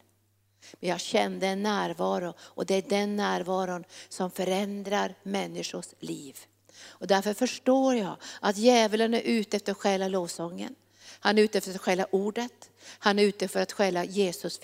Men 0.79 0.89
jag 0.89 0.99
kände 0.99 1.47
en 1.47 1.63
närvaro 1.63 2.33
och 2.39 2.65
det 2.65 2.75
är 2.75 2.81
den 2.81 3.15
närvaron 3.15 3.83
som 4.09 4.31
förändrar 4.31 5.15
människors 5.23 5.85
liv. 5.99 6.37
Och 6.79 7.07
därför 7.07 7.33
förstår 7.33 7.95
jag 7.95 8.15
att 8.41 8.57
djävulen 8.57 9.13
är 9.13 9.21
ute 9.21 9.57
efter 9.57 9.71
att 9.71 9.77
stjäla 9.77 10.07
lovsången. 10.07 10.75
Han 11.19 11.37
är 11.37 11.41
ute 11.43 11.57
efter 11.57 11.75
att 11.75 11.81
stjäla 11.81 12.07
ordet. 12.11 12.69
Han 12.99 13.19
är 13.19 13.23
ute 13.23 13.47
för 13.47 13.59
att 13.59 13.71
stjäla 13.71 14.05
Jesus, 14.05 14.59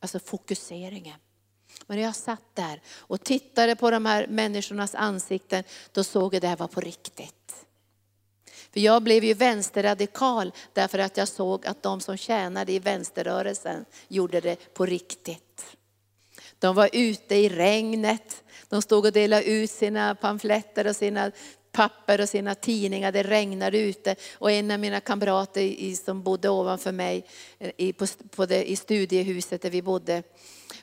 alltså 0.00 0.18
fokuseringen. 0.18 1.18
Men 1.86 1.96
när 1.96 2.04
jag 2.04 2.16
satt 2.16 2.54
där 2.54 2.82
och 2.88 3.24
tittade 3.24 3.76
på 3.76 3.90
de 3.90 4.06
här 4.06 4.26
människornas 4.26 4.94
ansikten, 4.94 5.64
då 5.92 6.04
såg 6.04 6.34
jag 6.34 6.36
att 6.36 6.42
det 6.42 6.48
här 6.48 6.56
var 6.56 6.68
på 6.68 6.80
riktigt. 6.80 7.66
För 8.72 8.80
jag 8.80 9.02
blev 9.02 9.24
ju 9.24 9.34
vänsterradikal 9.34 10.52
därför 10.72 10.98
att 10.98 11.16
jag 11.16 11.28
såg 11.28 11.66
att 11.66 11.82
de 11.82 12.00
som 12.00 12.16
tjänade 12.16 12.72
i 12.72 12.78
vänsterrörelsen 12.78 13.84
gjorde 14.08 14.40
det 14.40 14.74
på 14.74 14.86
riktigt. 14.86 15.76
De 16.58 16.74
var 16.74 16.90
ute 16.92 17.34
i 17.34 17.48
regnet, 17.48 18.44
de 18.68 18.82
stod 18.82 19.06
och 19.06 19.12
delade 19.12 19.44
ut 19.44 19.70
sina 19.70 20.14
pamfletter 20.14 20.86
och 20.86 20.96
sina 20.96 21.32
papper 21.72 22.20
och 22.20 22.28
sina 22.28 22.54
tidningar. 22.54 23.12
Det 23.12 23.22
regnade 23.22 23.78
ute 23.78 24.16
och 24.34 24.50
en 24.50 24.70
av 24.70 24.80
mina 24.80 25.00
kamrater 25.00 25.94
som 26.04 26.22
bodde 26.22 26.48
ovanför 26.48 26.92
mig 26.92 27.26
eh, 27.58 27.70
i, 27.76 27.92
på, 27.92 28.06
på 28.30 28.46
det, 28.46 28.70
i 28.70 28.76
studiehuset 28.76 29.62
där 29.62 29.70
vi 29.70 29.82
bodde, 29.82 30.22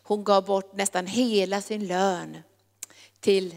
hon 0.04 0.24
gav 0.24 0.46
bort 0.46 0.76
nästan 0.76 1.08
hela 1.08 1.62
sin 1.62 1.88
lön 1.88 2.38
till 3.20 3.56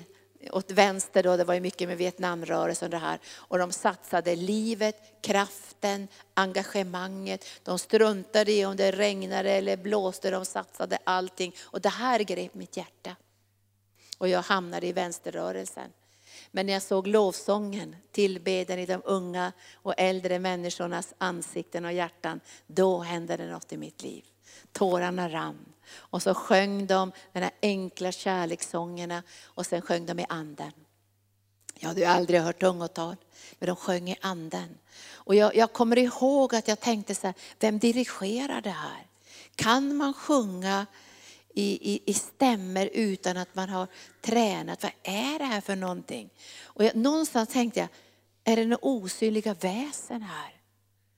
åt 0.51 0.71
vänster 0.71 1.23
då, 1.23 1.37
det 1.37 1.45
var 1.45 1.55
ju 1.55 1.61
mycket 1.61 1.89
med 1.89 1.99
Vietnamrörelsen 1.99 2.91
det 2.91 2.99
här. 2.99 3.19
Och 3.37 3.59
de 3.59 3.73
satsade 3.73 4.37
livet, 4.37 4.97
kraften, 5.23 6.09
engagemanget. 6.35 7.45
De 7.63 7.79
struntade 7.79 8.53
i 8.53 8.65
om 8.65 8.77
det 8.77 8.91
regnade 8.91 9.51
eller 9.51 9.77
blåste, 9.77 10.31
de 10.31 10.45
satsade 10.45 10.99
allting. 11.05 11.55
Och 11.61 11.81
det 11.81 11.89
här 11.89 12.21
grep 12.21 12.55
mitt 12.55 12.77
hjärta. 12.77 13.17
Och 14.19 14.29
jag 14.29 14.43
hamnade 14.43 14.87
i 14.87 14.93
vänsterrörelsen. 14.93 15.93
Men 16.51 16.67
när 16.67 16.73
jag 16.73 16.83
såg 16.83 17.07
lovsången, 17.07 17.97
tillbeden 18.13 18.79
i 18.79 18.87
de 18.87 19.03
unga 19.05 19.53
och 19.75 19.95
äldre 19.97 20.39
människornas 20.39 21.15
ansikten 21.19 21.85
och 21.85 21.93
hjärtan, 21.93 22.41
då 22.67 22.99
hände 22.99 23.37
det 23.37 23.47
något 23.47 23.73
i 23.73 23.77
mitt 23.77 24.03
liv. 24.03 24.25
Tårarna 24.73 25.29
rann. 25.29 25.70
Och 25.93 26.23
så 26.23 26.35
sjöng 26.35 26.87
de 26.87 27.13
de 27.33 27.41
här 27.41 27.51
enkla 27.63 28.13
kärlekssångerna 28.13 29.23
och 29.45 29.67
sen 29.67 29.83
sjöng 29.83 30.07
de 30.07 30.19
i 30.19 30.27
anden. 30.29 30.73
Jag 31.79 31.89
hade 31.89 32.01
ju 32.01 32.07
aldrig 32.07 32.41
hört 32.41 32.61
tungotal, 32.61 33.17
men 33.59 33.67
de 33.67 33.77
sjöng 33.77 34.11
i 34.11 34.17
anden. 34.21 34.79
Och 35.09 35.35
jag, 35.35 35.57
jag 35.57 35.73
kommer 35.73 35.99
ihåg 35.99 36.55
att 36.55 36.69
jag 36.69 36.81
tänkte 36.81 37.15
så 37.15 37.27
här, 37.27 37.35
vem 37.59 37.79
dirigerar 37.79 38.61
det 38.61 38.71
här? 38.71 39.07
Kan 39.55 39.97
man 39.97 40.15
sjunga 40.15 40.87
i, 41.55 41.95
i, 41.95 42.03
i 42.07 42.15
stämmer 42.15 42.91
utan 42.93 43.37
att 43.37 43.55
man 43.55 43.69
har 43.69 43.87
tränat? 44.21 44.83
Vad 44.83 44.93
är 45.03 45.39
det 45.39 45.45
här 45.45 45.61
för 45.61 45.77
någonting? 45.77 46.31
Och 46.63 46.85
jag, 46.85 46.97
någonstans 46.97 47.49
tänkte 47.49 47.81
jag, 47.81 47.89
är 48.45 48.57
det 48.57 48.65
några 48.65 48.85
osynliga 48.85 49.55
väsen 49.55 50.23
här? 50.23 50.61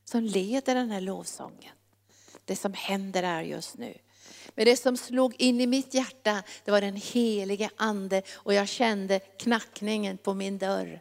Som 0.04 0.22
leder 0.22 0.74
den 0.74 0.90
här 0.90 1.00
lovsången. 1.00 1.74
Det 2.44 2.56
som 2.56 2.74
händer 2.74 3.22
här 3.22 3.42
just 3.42 3.78
nu. 3.78 3.98
Men 4.54 4.64
det 4.64 4.76
som 4.76 4.96
slog 4.96 5.34
in 5.38 5.60
i 5.60 5.66
mitt 5.66 5.94
hjärta, 5.94 6.42
det 6.64 6.70
var 6.70 6.80
den 6.80 6.96
helige 6.96 7.70
ande 7.76 8.22
och 8.32 8.54
jag 8.54 8.68
kände 8.68 9.18
knackningen 9.18 10.18
på 10.18 10.34
min 10.34 10.58
dörr. 10.58 11.00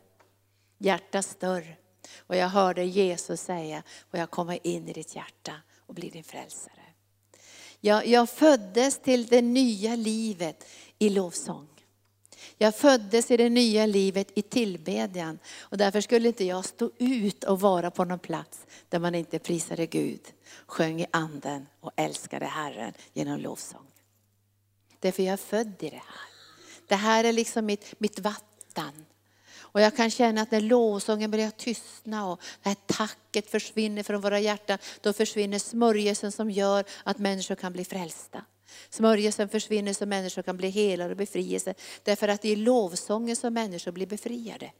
Hjärtats 0.77 1.35
dörr. 1.35 1.77
Och 2.17 2.35
jag 2.35 2.49
hörde 2.49 2.83
Jesus 2.83 3.41
säga, 3.41 3.83
och 4.11 4.19
jag 4.19 4.31
kommer 4.31 4.67
in 4.67 4.89
i 4.89 4.93
ditt 4.93 5.15
hjärta 5.15 5.53
och 5.77 5.93
blir 5.93 6.11
din 6.11 6.23
frälsare. 6.23 6.81
Jag, 7.79 8.07
jag 8.07 8.29
föddes 8.29 8.99
till 8.99 9.25
det 9.25 9.41
nya 9.41 9.95
livet 9.95 10.67
i 10.99 11.09
lovsång. 11.09 11.70
Jag 12.61 12.75
föddes 12.75 13.31
i 13.31 13.37
det 13.37 13.49
nya 13.49 13.85
livet 13.85 14.31
i 14.35 14.41
tillbedjan 14.41 15.39
och 15.59 15.77
därför 15.77 16.01
skulle 16.01 16.27
inte 16.27 16.45
jag 16.45 16.65
stå 16.65 16.91
ut 16.97 17.43
och 17.43 17.59
vara 17.59 17.91
på 17.91 18.05
någon 18.05 18.19
plats 18.19 18.65
där 18.89 18.99
man 18.99 19.15
inte 19.15 19.39
prisade 19.39 19.85
Gud, 19.85 20.21
sjöng 20.65 21.01
i 21.01 21.05
anden 21.11 21.67
och 21.79 21.91
älskade 21.95 22.45
Herren 22.45 22.93
genom 23.13 23.39
lovsång. 23.39 23.85
Därför 24.99 25.23
jag 25.23 25.33
är 25.33 25.37
född 25.37 25.73
i 25.79 25.89
det 25.89 25.95
här. 25.95 26.29
Det 26.87 26.95
här 26.95 27.23
är 27.23 27.33
liksom 27.33 27.65
mitt, 27.65 27.99
mitt 27.99 28.19
vatten. 28.19 29.05
Och 29.57 29.81
jag 29.81 29.95
kan 29.95 30.11
känna 30.11 30.41
att 30.41 30.51
när 30.51 30.61
lovsången 30.61 31.31
börjar 31.31 31.51
tystna 31.51 32.27
och 32.27 32.41
det 32.63 32.69
här 32.69 32.77
tacket 32.85 33.51
försvinner 33.51 34.03
från 34.03 34.21
våra 34.21 34.39
hjärtan, 34.39 34.77
då 35.01 35.13
försvinner 35.13 35.59
smörjelsen 35.59 36.31
som 36.31 36.51
gör 36.51 36.85
att 37.03 37.17
människor 37.17 37.55
kan 37.55 37.73
bli 37.73 37.85
frälsta. 37.85 38.45
Smörjelsen 38.89 39.49
försvinner 39.49 39.93
så 39.93 40.05
människor 40.05 40.41
kan 40.41 40.57
bli 40.57 40.69
helade 40.69 41.11
och 41.11 41.17
befrielse. 41.17 41.73
Därför 42.03 42.27
att 42.27 42.41
det 42.41 42.49
är 42.49 42.55
lovsången 42.55 43.35
som 43.35 43.53
människor 43.53 43.91
blir 43.91 44.07
befriade. 44.07 44.71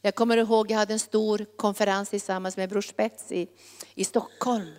Jag 0.00 0.14
kommer 0.14 0.36
ihåg, 0.36 0.70
jag 0.70 0.78
hade 0.78 0.92
en 0.92 0.98
stor 0.98 1.46
konferens 1.56 2.10
tillsammans 2.10 2.56
med 2.56 2.68
Bror 2.68 2.80
Spets 2.80 3.32
i, 3.32 3.48
i 3.94 4.04
Stockholm. 4.04 4.72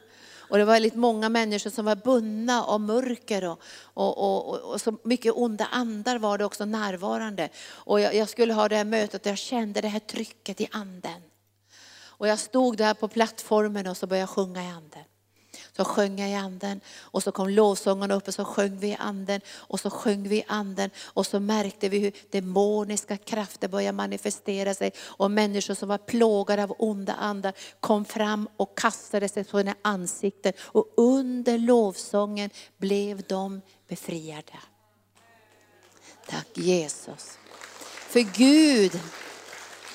Och 0.50 0.58
det 0.58 0.66
var 0.66 0.74
väldigt 0.74 0.96
många 0.96 1.30
människor 1.30 1.70
som 1.70 1.86
var 1.86 1.96
bundna 1.96 2.64
av 2.64 2.82
mörker 2.82 3.44
och, 3.44 3.62
och, 3.82 4.18
och, 4.18 4.60
och, 4.60 4.82
så 4.82 4.98
mycket 5.04 5.34
onda 5.36 5.66
andar 5.66 6.18
var 6.18 6.38
det 6.38 6.46
också 6.46 6.66
närvarande. 6.66 7.50
Och 7.68 8.00
jag, 8.00 8.16
jag 8.16 8.30
skulle 8.30 8.54
ha 8.54 8.70
det 8.70 8.76
här 8.76 8.86
mötet 8.86 9.26
och 9.26 9.32
jag 9.32 9.38
kände 9.38 9.82
det 9.82 9.88
här 9.88 10.00
trycket 10.00 10.62
i 10.62 10.68
anden. 10.72 11.22
Och 12.02 12.28
jag 12.28 12.40
stod 12.40 12.78
där 12.78 12.94
på 12.94 13.08
plattformen 13.08 13.88
och 13.88 13.98
så 13.98 14.08
började 14.08 14.22
jag 14.22 14.30
sjunga 14.30 14.64
i 14.64 14.68
anden. 14.68 15.04
Så 15.80 15.86
sjöng 15.86 16.20
jag 16.20 16.30
i 16.30 16.34
anden. 16.34 16.82
Och 17.00 17.24
så 17.24 17.32
kom 17.32 17.50
lovsångarna 17.50 18.16
upp 18.16 18.28
och 18.28 18.34
så 18.34 18.46
sjöng 18.46 18.80
vi 18.80 18.88
i 18.88 18.96
anden. 19.00 19.42
Och 19.50 19.80
så 19.80 19.90
sjöng 19.90 20.30
vi 20.30 20.36
i 20.36 20.44
anden. 20.48 20.90
Och 21.04 21.26
så 21.26 21.40
märkte 21.40 21.90
vi 21.90 22.00
hur 22.00 22.12
demoniska 22.32 23.18
krafter 23.18 23.68
började 23.68 23.96
manifestera 23.96 24.74
sig. 24.74 24.92
Och 25.00 25.32
människor 25.32 25.74
som 25.74 25.90
var 25.90 25.98
plågade 25.98 26.64
av 26.64 26.76
onda 26.80 27.14
andar 27.14 27.54
kom 27.80 28.06
fram 28.06 28.48
och 28.58 28.78
kastade 28.78 29.30
sig 29.30 29.44
på 29.44 29.58
sina 29.58 29.76
ansikten. 29.82 30.54
Och 30.60 30.86
under 30.98 31.58
lovsången 31.58 32.50
blev 32.78 33.24
de 33.28 33.62
befriade. 33.88 34.60
Tack 36.30 36.48
Jesus. 36.54 37.38
För 38.10 38.20
Gud 38.20 39.00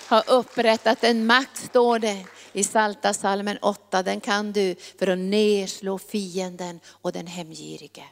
har 0.07 0.31
upprättat 0.31 1.05
en 1.05 1.27
makt, 1.27 1.57
står 1.57 1.99
det 1.99 2.25
i 2.55 2.65
Salta 2.65 3.15
salmen 3.15 3.59
8, 3.63 4.03
den 4.03 4.21
kan 4.21 4.53
du 4.53 4.75
för 4.99 5.07
att 5.07 5.19
nedslå 5.19 5.99
fienden 5.99 6.81
och 6.87 7.13
den 7.13 7.27
hemgirige. 7.27 8.05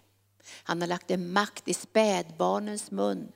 Han 0.65 0.81
har 0.81 0.89
lagt 0.89 1.11
en 1.11 1.33
makt 1.33 1.69
i 1.69 1.75
spädbarnens 1.75 2.91
mun 2.91 3.33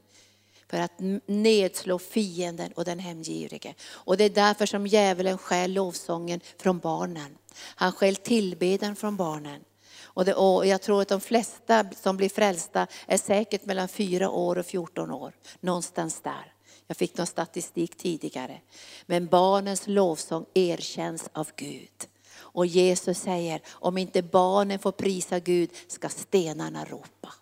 för 0.70 0.80
att 0.80 0.92
nedslå 1.26 1.98
fienden 1.98 2.72
och 2.72 2.84
den 2.84 2.98
hemgirige. 2.98 3.74
Och 3.90 4.16
det 4.16 4.24
är 4.24 4.30
därför 4.30 4.66
som 4.66 4.86
djävulen 4.86 5.38
stjäl 5.38 5.72
lovsången 5.72 6.40
från 6.58 6.78
barnen. 6.78 7.38
Han 7.58 7.92
stjäl 7.92 8.16
tillbeden 8.16 8.96
från 8.96 9.16
barnen. 9.16 9.60
Och, 10.02 10.24
det, 10.24 10.34
och 10.34 10.66
jag 10.66 10.82
tror 10.82 11.02
att 11.02 11.08
de 11.08 11.20
flesta 11.20 11.86
som 12.02 12.16
blir 12.16 12.28
frälsta 12.28 12.86
är 13.06 13.18
säkert 13.18 13.64
mellan 13.64 13.88
4 13.88 14.30
år 14.30 14.58
och 14.58 14.66
14 14.66 15.10
år. 15.10 15.32
Någonstans 15.60 16.20
där. 16.20 16.55
Jag 16.86 16.96
fick 16.96 17.16
någon 17.16 17.26
statistik 17.26 17.96
tidigare. 17.96 18.60
Men 19.06 19.26
barnens 19.26 19.86
lovsång 19.86 20.46
erkänns 20.54 21.28
av 21.32 21.48
Gud. 21.56 22.08
Och 22.38 22.66
Jesus 22.66 23.18
säger, 23.18 23.60
om 23.68 23.98
inte 23.98 24.22
barnen 24.22 24.78
får 24.78 24.92
prisa 24.92 25.38
Gud 25.38 25.70
ska 25.86 26.08
stenarna 26.08 26.84
ropa. 26.84 27.32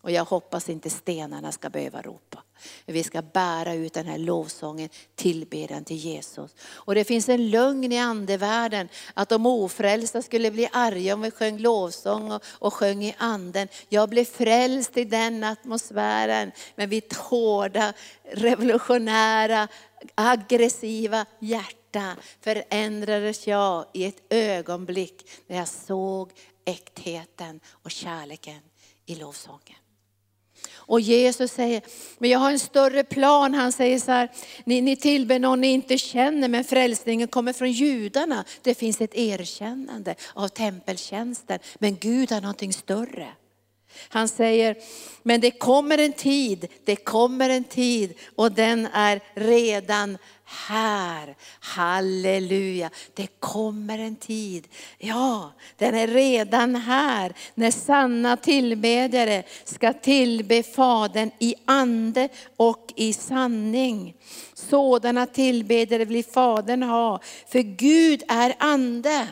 Och 0.00 0.10
jag 0.10 0.24
hoppas 0.24 0.68
inte 0.68 0.90
stenarna 0.90 1.52
ska 1.52 1.70
behöva 1.70 2.02
ropa. 2.02 2.42
Vi 2.86 3.02
ska 3.02 3.22
bära 3.22 3.74
ut 3.74 3.94
den 3.94 4.06
här 4.06 4.18
lovsången, 4.18 4.88
tillbedjan 5.14 5.84
till 5.84 5.96
Jesus. 5.96 6.56
Och 6.60 6.94
det 6.94 7.04
finns 7.04 7.28
en 7.28 7.50
lögn 7.50 7.92
i 7.92 7.98
andevärlden 7.98 8.88
att 9.14 9.28
de 9.28 9.46
ofrälsta 9.46 10.22
skulle 10.22 10.50
bli 10.50 10.68
arga 10.72 11.14
om 11.14 11.22
vi 11.22 11.30
sjöng 11.30 11.58
lovsång 11.58 12.32
och, 12.32 12.42
och 12.48 12.74
sjöng 12.74 13.04
i 13.04 13.14
anden. 13.18 13.68
Jag 13.88 14.08
blev 14.08 14.24
frälst 14.24 14.96
i 14.96 15.04
den 15.04 15.44
atmosfären 15.44 16.52
med 16.74 16.88
mitt 16.88 17.16
hårda, 17.16 17.92
revolutionära, 18.32 19.68
aggressiva 20.14 21.26
hjärta 21.38 22.16
förändrades 22.40 23.46
jag 23.46 23.84
i 23.92 24.04
ett 24.04 24.22
ögonblick 24.30 25.30
när 25.46 25.56
jag 25.56 25.68
såg 25.68 26.32
äktheten 26.64 27.60
och 27.70 27.90
kärleken 27.90 28.60
i 29.06 29.14
lovsången. 29.14 29.76
Och 30.88 31.00
Jesus 31.00 31.52
säger, 31.52 31.82
men 32.18 32.30
jag 32.30 32.38
har 32.38 32.50
en 32.50 32.58
större 32.58 33.04
plan. 33.04 33.54
Han 33.54 33.72
säger 33.72 33.98
så 33.98 34.12
här, 34.12 34.28
ni, 34.64 34.80
ni 34.80 34.96
tillber 34.96 35.38
någon 35.38 35.60
ni 35.60 35.66
inte 35.66 35.98
känner, 35.98 36.48
men 36.48 36.64
frälsningen 36.64 37.28
kommer 37.28 37.52
från 37.52 37.72
judarna. 37.72 38.44
Det 38.62 38.74
finns 38.74 39.00
ett 39.00 39.14
erkännande 39.14 40.14
av 40.34 40.48
tempeltjänsten, 40.48 41.58
men 41.78 41.96
Gud 41.96 42.32
har 42.32 42.40
någonting 42.40 42.72
större. 42.72 43.28
Han 44.08 44.28
säger, 44.28 44.76
men 45.22 45.40
det 45.40 45.50
kommer 45.50 45.98
en 45.98 46.12
tid, 46.12 46.66
det 46.84 46.96
kommer 46.96 47.50
en 47.50 47.64
tid 47.64 48.14
och 48.36 48.52
den 48.52 48.86
är 48.92 49.20
redan 49.34 50.18
här. 50.48 51.36
Halleluja, 51.60 52.90
det 53.14 53.26
kommer 53.40 53.98
en 53.98 54.16
tid. 54.16 54.68
Ja, 54.98 55.52
den 55.76 55.94
är 55.94 56.06
redan 56.06 56.76
här 56.76 57.32
när 57.54 57.70
sanna 57.70 58.36
tillbedjare 58.36 59.42
ska 59.64 59.92
tillbe 59.92 60.62
Fadern 60.62 61.30
i 61.38 61.54
ande 61.64 62.28
och 62.56 62.92
i 62.96 63.12
sanning. 63.12 64.14
Sådana 64.54 65.26
tillbedjare 65.26 66.04
vill 66.04 66.24
Fadern 66.24 66.82
ha, 66.82 67.20
för 67.48 67.60
Gud 67.60 68.22
är 68.28 68.54
ande. 68.58 69.28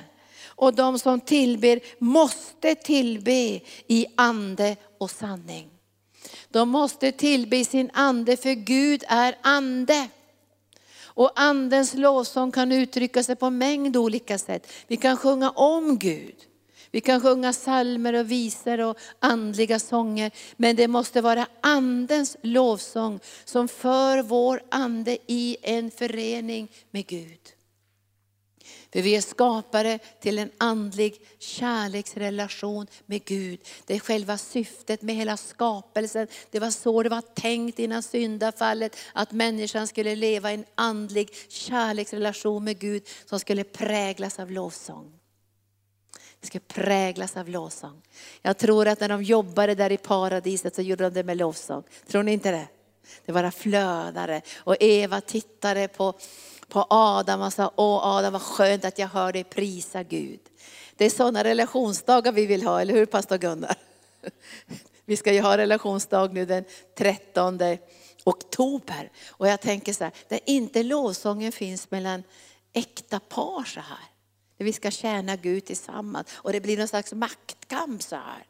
Och 0.47 0.75
de 0.75 0.99
som 0.99 1.21
tillber 1.21 1.81
måste 1.99 2.75
tillbe 2.75 3.61
i 3.87 4.07
ande 4.17 4.77
och 4.99 5.11
sanning. 5.11 5.69
De 6.49 6.69
måste 6.69 7.13
tillbe 7.13 7.65
sin 7.65 7.91
ande 7.93 8.37
för 8.37 8.55
Gud 8.55 9.05
är 9.09 9.37
ande. 9.43 10.09
Och 11.17 11.33
andens 11.35 11.95
lovsång 11.95 12.53
kan 12.53 12.73
uttrycka 12.73 13.23
sig 13.23 13.37
på 13.37 13.47
en 13.47 13.59
mängd 13.59 13.97
olika 13.97 14.39
sätt. 14.39 14.73
Vi 14.87 14.97
kan 14.97 15.17
sjunga 15.17 15.51
om 15.51 15.99
Gud. 15.99 16.35
Vi 16.91 17.01
kan 17.01 17.21
sjunga 17.21 17.53
salmer 17.53 18.13
och 18.13 18.31
visor 18.31 18.81
och 18.81 18.99
andliga 19.21 19.79
sånger. 19.79 20.31
Men 20.57 20.77
det 20.77 20.89
måste 20.89 21.21
vara 21.21 21.47
andens 21.61 22.37
lovsång 22.43 23.21
som 23.45 23.69
för 23.69 24.23
vår 24.23 24.63
ande 24.71 25.19
i 25.27 25.57
en 25.63 25.91
förening 25.91 26.69
med 26.91 27.07
Gud. 27.07 27.56
För 28.93 29.03
vi 29.03 29.17
är 29.17 29.21
skapade 29.21 29.99
till 30.21 30.39
en 30.39 30.51
andlig 30.59 31.21
kärleksrelation 31.39 32.87
med 33.07 33.25
Gud. 33.25 33.61
Det 33.85 33.95
är 33.95 34.01
själva 34.01 34.39
syftet 34.39 35.03
med 35.03 35.15
hela 35.15 35.37
skapelsen. 35.37 36.29
Det 36.51 36.61
var 36.61 36.71
så 36.71 37.03
det 37.03 37.09
var 37.09 37.23
tänkt 37.35 37.79
innan 37.79 38.03
syndafallet, 38.03 38.97
att 39.13 39.33
människan 39.33 39.87
skulle 39.87 40.17
leva 40.17 40.51
i 40.51 40.55
en 40.55 40.65
andlig 40.75 41.31
kärleksrelation 41.49 42.65
med 42.65 42.79
Gud 42.79 43.09
som 43.25 43.41
skulle 43.41 43.65
präglas 43.65 44.39
av 44.39 44.51
lovsång. 44.51 45.13
Det 46.41 46.47
ska 46.47 46.59
präglas 46.59 47.37
av 47.37 47.49
lovsång. 47.49 48.03
Jag 48.43 48.59
tror 48.59 48.89
att 48.89 49.01
när 49.01 49.09
de 49.09 49.23
jobbade 49.23 49.75
där 49.75 49.93
i 49.93 49.97
paradiset 49.97 50.75
så 50.75 50.83
gjorde 50.83 51.05
de 51.05 51.15
det 51.15 51.25
med 51.25 51.37
lovsång. 51.37 51.83
Tror 52.07 52.23
ni 52.23 52.33
inte 52.33 52.51
det? 52.51 52.69
Det 53.25 53.33
bara 53.33 53.51
flödade 53.51 54.43
och 54.57 54.77
Eva 54.81 55.21
tittade 55.21 55.89
på 55.89 56.15
på 56.69 56.87
Adam 56.91 57.41
och 57.41 57.53
sa, 57.53 57.73
åh 57.77 58.07
Adam 58.07 58.33
vad 58.33 58.43
skönt 58.43 58.85
att 58.85 58.99
jag 58.99 59.09
hör 59.09 59.33
dig 59.33 59.45
prisa 59.45 60.03
Gud. 60.03 60.41
Det 60.97 61.05
är 61.05 61.11
sådana 61.11 61.45
relationsdagar 61.45 62.33
vi 62.33 62.47
vill 62.47 62.63
ha, 62.63 62.81
eller 62.81 62.95
hur 62.95 63.07
pastor 63.07 63.39
Gunnar? 63.39 63.77
Vi 65.09 65.17
ska 65.17 65.33
ju 65.33 65.41
ha 65.41 65.57
relationsdag 65.57 66.33
nu 66.33 66.47
den 66.47 66.65
13 66.99 67.59
oktober. 68.25 69.11
Och 69.29 69.49
jag 69.49 69.61
tänker 69.61 69.93
så 69.93 70.05
här, 70.05 70.13
där 70.29 70.41
inte 70.47 70.83
lovsången 70.83 71.53
finns 71.53 71.91
mellan 71.91 72.23
äkta 72.73 73.21
par 73.21 73.65
så 73.65 73.81
här. 73.81 74.09
Där 74.59 74.65
vi 74.65 74.73
ska 74.73 74.91
tjäna 74.91 75.37
Gud 75.37 75.65
tillsammans. 75.65 76.29
Och 76.35 76.53
det 76.53 76.61
blir 76.61 76.79
någon 76.79 76.89
slags 76.89 77.13
maktkamp 77.13 78.03
så 78.03 78.17
här. 78.17 78.47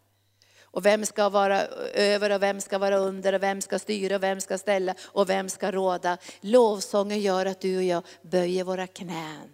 Och 0.77 0.87
vem 0.87 1.07
ska 1.07 1.29
vara 1.29 1.67
över 1.95 2.33
och 2.33 2.43
vem 2.43 2.61
ska 2.61 2.79
vara 2.79 2.97
under 2.97 3.33
och 3.33 3.43
vem 3.43 3.61
ska 3.61 3.79
styra 3.79 4.17
och 4.17 4.23
vem 4.23 4.41
ska 4.41 4.59
ställa 4.59 4.95
och 5.03 5.29
vem 5.29 5.49
ska 5.49 5.71
råda. 5.71 6.19
Lovsången 6.41 7.21
gör 7.21 7.47
att 7.47 7.61
du 7.61 7.77
och 7.77 7.83
jag 7.83 8.03
böjer 8.23 8.65
våra 8.65 8.87
knän. 8.87 9.49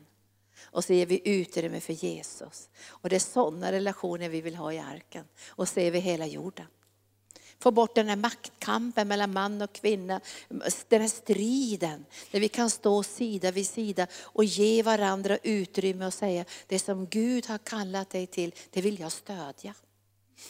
Och 0.65 0.85
så 0.85 0.93
ger 0.93 1.07
vi 1.07 1.21
utrymme 1.25 1.81
för 1.81 1.93
Jesus. 1.93 2.69
Och 2.87 3.09
det 3.09 3.17
är 3.17 3.21
sådana 3.21 3.73
relationer 3.73 4.29
vi 4.29 4.41
vill 4.41 4.57
ha 4.57 4.73
i 4.73 4.79
arken. 4.79 5.25
Och 5.49 5.69
se 5.69 5.87
över 5.87 5.99
hela 5.99 6.27
jorden. 6.27 6.67
Få 7.59 7.71
bort 7.71 7.95
den 7.95 8.09
här 8.09 8.17
maktkampen 8.17 9.09
mellan 9.09 9.33
man 9.33 9.63
och 9.63 9.73
kvinna, 9.73 10.21
den 10.89 11.01
här 11.01 11.09
striden. 11.09 12.05
Där 12.31 12.41
vi 12.41 12.49
kan 12.49 12.71
stå 12.71 13.03
sida 13.03 13.51
vid 13.51 13.67
sida 13.67 14.07
och 14.15 14.45
ge 14.45 14.83
varandra 14.83 15.39
utrymme 15.43 16.07
och 16.07 16.15
säga, 16.15 16.45
det 16.67 16.79
som 16.79 17.07
Gud 17.07 17.47
har 17.47 17.59
kallat 17.59 18.11
dig 18.11 18.27
till, 18.27 18.55
det 18.71 18.81
vill 18.81 19.01
jag 19.01 19.13
stödja. 19.13 19.75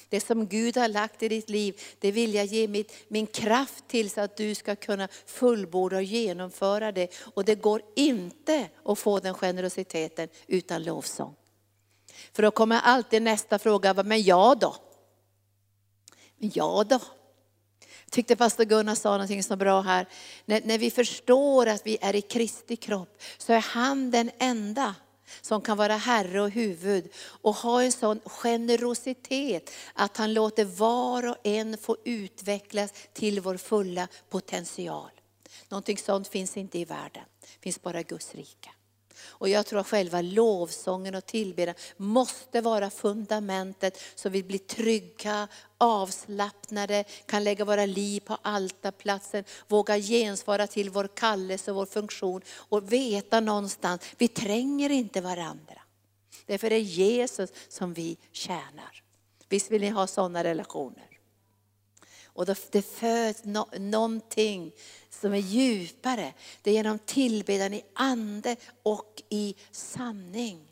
Det 0.09 0.21
som 0.21 0.47
Gud 0.47 0.77
har 0.77 0.89
lagt 0.89 1.23
i 1.23 1.29
ditt 1.29 1.51
liv, 1.51 1.81
det 1.99 2.13
vill 2.13 2.35
jag 2.35 2.45
ge 2.45 2.69
mitt, 2.69 2.93
min 3.09 3.27
kraft 3.27 3.89
till 3.89 4.11
så 4.11 4.21
att 4.21 4.37
du 4.37 4.55
ska 4.55 4.77
kunna 4.77 5.09
fullborda 5.27 5.97
och 5.97 6.03
genomföra 6.03 6.93
det. 6.93 7.15
Och 7.35 7.45
det 7.45 7.55
går 7.55 7.83
inte 7.97 8.69
att 8.85 8.99
få 8.99 9.19
den 9.19 9.35
generositeten 9.35 10.29
utan 10.47 10.83
lovsång. 10.83 11.35
För 12.33 12.43
då 12.43 12.51
kommer 12.51 12.81
alltid 12.81 13.23
nästa 13.23 13.59
fråga, 13.59 13.95
men 13.95 14.23
jag 14.23 14.59
då? 14.59 14.77
Men 16.39 16.51
jag 16.55 16.87
då? 16.87 17.01
Jag 18.05 18.13
tyckte 18.13 18.37
pastor 18.37 18.65
Gunnar 18.65 18.95
sa 18.95 19.11
någonting 19.11 19.43
så 19.43 19.57
bra 19.57 19.81
här. 19.81 20.09
När, 20.45 20.61
när 20.65 20.79
vi 20.79 20.91
förstår 20.91 21.67
att 21.67 21.87
vi 21.87 21.99
är 22.01 22.17
i 22.17 22.21
Kristi 22.21 22.77
kropp 22.77 23.23
så 23.39 23.53
är 23.53 23.61
han 23.61 24.11
den 24.11 24.31
enda 24.39 24.95
som 25.41 25.61
kan 25.61 25.77
vara 25.77 25.97
herre 25.97 26.41
och 26.41 26.51
huvud 26.51 27.09
och 27.25 27.55
ha 27.55 27.83
en 27.83 27.93
sån 27.93 28.21
generositet 28.27 29.71
att 29.95 30.17
han 30.17 30.35
låter 30.35 30.65
var 30.65 31.31
och 31.31 31.37
en 31.43 31.79
få 31.79 31.97
utvecklas 32.05 32.93
till 33.13 33.41
vår 33.41 33.57
fulla 33.57 34.09
potential. 34.31 35.11
Någonting 35.69 35.99
sånt 35.99 36.29
finns 36.29 36.57
inte 36.57 36.79
i 36.79 36.85
världen, 36.85 37.25
det 37.41 37.61
finns 37.61 37.83
bara 37.83 38.03
Guds 38.03 38.35
rike. 38.35 38.71
Och 39.25 39.49
jag 39.49 39.67
tror 39.67 39.81
att 39.81 39.89
själva 39.89 40.21
lovsången 40.21 41.15
och 41.15 41.27
tillbedjan 41.27 41.77
måste 41.97 42.61
vara 42.61 42.91
fundamentet 42.91 43.99
så 44.15 44.29
vi 44.29 44.43
blir 44.43 44.59
trygga, 44.59 45.49
avslappnade, 45.83 47.05
kan 47.27 47.45
lägga 47.45 47.65
våra 47.65 47.87
liv 47.87 48.21
på 48.21 48.39
altarplatsen, 48.43 49.45
våga 49.69 49.99
gensvara 49.99 50.67
till 50.67 50.91
vår 50.91 51.09
kallelse 51.15 51.71
och 51.71 51.77
vår 51.77 51.87
funktion 51.87 52.41
och 52.51 52.93
veta 52.93 53.41
någonstans, 53.41 54.03
vi 54.19 54.29
tränger 54.29 54.91
inte 54.91 55.21
varandra. 55.21 55.83
Därför 56.47 56.67
är 56.67 56.71
det 56.71 56.79
Jesus 56.79 57.51
som 57.69 57.95
vi 57.95 58.17
tjänar. 58.33 59.03
Visst 59.49 59.71
vill 59.71 59.81
ni 59.81 59.89
ha 59.89 60.07
sådana 60.07 60.45
relationer? 60.45 61.19
Och 62.25 62.47
det 62.71 62.83
föds 62.83 63.45
no 63.45 63.69
någonting 63.79 64.73
som 65.11 65.35
är 65.35 65.39
djupare. 65.39 66.33
Det 66.63 66.71
är 66.71 66.75
genom 66.75 66.99
tillbedjan 66.99 67.75
i 67.75 67.85
ande 67.95 68.57
och 68.83 69.23
i 69.29 69.55
sanning. 69.71 70.72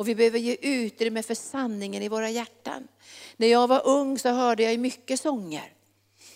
Och 0.00 0.08
vi 0.08 0.14
behöver 0.14 0.38
ge 0.38 0.56
utrymme 0.60 1.22
för 1.22 1.34
sanningen 1.34 2.02
i 2.02 2.08
våra 2.08 2.30
hjärtan. 2.30 2.88
När 3.36 3.46
jag 3.46 3.68
var 3.68 3.86
ung 3.86 4.18
så 4.18 4.28
hörde 4.28 4.62
jag 4.62 4.78
mycket 4.78 5.20
sånger. 5.20 5.72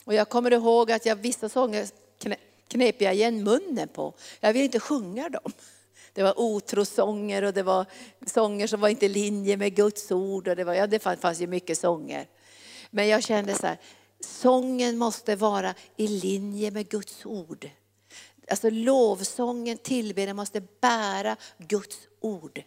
Och 0.04 0.14
jag 0.14 0.28
kommer 0.28 0.50
ihåg 0.50 0.92
att 0.92 1.06
jag 1.06 1.16
vissa 1.16 1.48
sånger 1.48 1.88
knep 2.68 3.00
jag 3.00 3.14
igen 3.14 3.44
munnen 3.44 3.88
på. 3.88 4.14
Jag 4.40 4.52
ville 4.52 4.64
inte 4.64 4.80
sjunga 4.80 5.28
dem. 5.28 5.52
Det 6.12 6.22
var 6.22 6.40
otrosånger 6.40 7.42
och 7.42 7.52
det 7.52 7.62
var 7.62 7.86
sånger 8.26 8.66
som 8.66 8.80
var 8.80 8.88
inte 8.88 9.06
i 9.06 9.08
linje 9.08 9.56
med 9.56 9.74
Guds 9.74 10.12
ord. 10.12 10.48
Och 10.48 10.56
det, 10.56 10.64
var, 10.64 10.74
ja, 10.74 10.86
det 10.86 10.98
fanns 10.98 11.40
ju 11.40 11.46
mycket 11.46 11.78
sånger. 11.78 12.26
Men 12.90 13.08
jag 13.08 13.22
kände 13.22 13.54
så 13.54 13.66
här, 13.66 13.78
sången 14.20 14.98
måste 14.98 15.36
vara 15.36 15.74
i 15.96 16.08
linje 16.08 16.70
med 16.70 16.88
Guds 16.88 17.26
ord. 17.26 17.70
Alltså 18.48 18.70
lovsången, 18.70 19.78
tillbedjan 19.78 20.36
måste 20.36 20.62
bära 20.80 21.36
Guds 21.58 21.98
ord. 22.20 22.62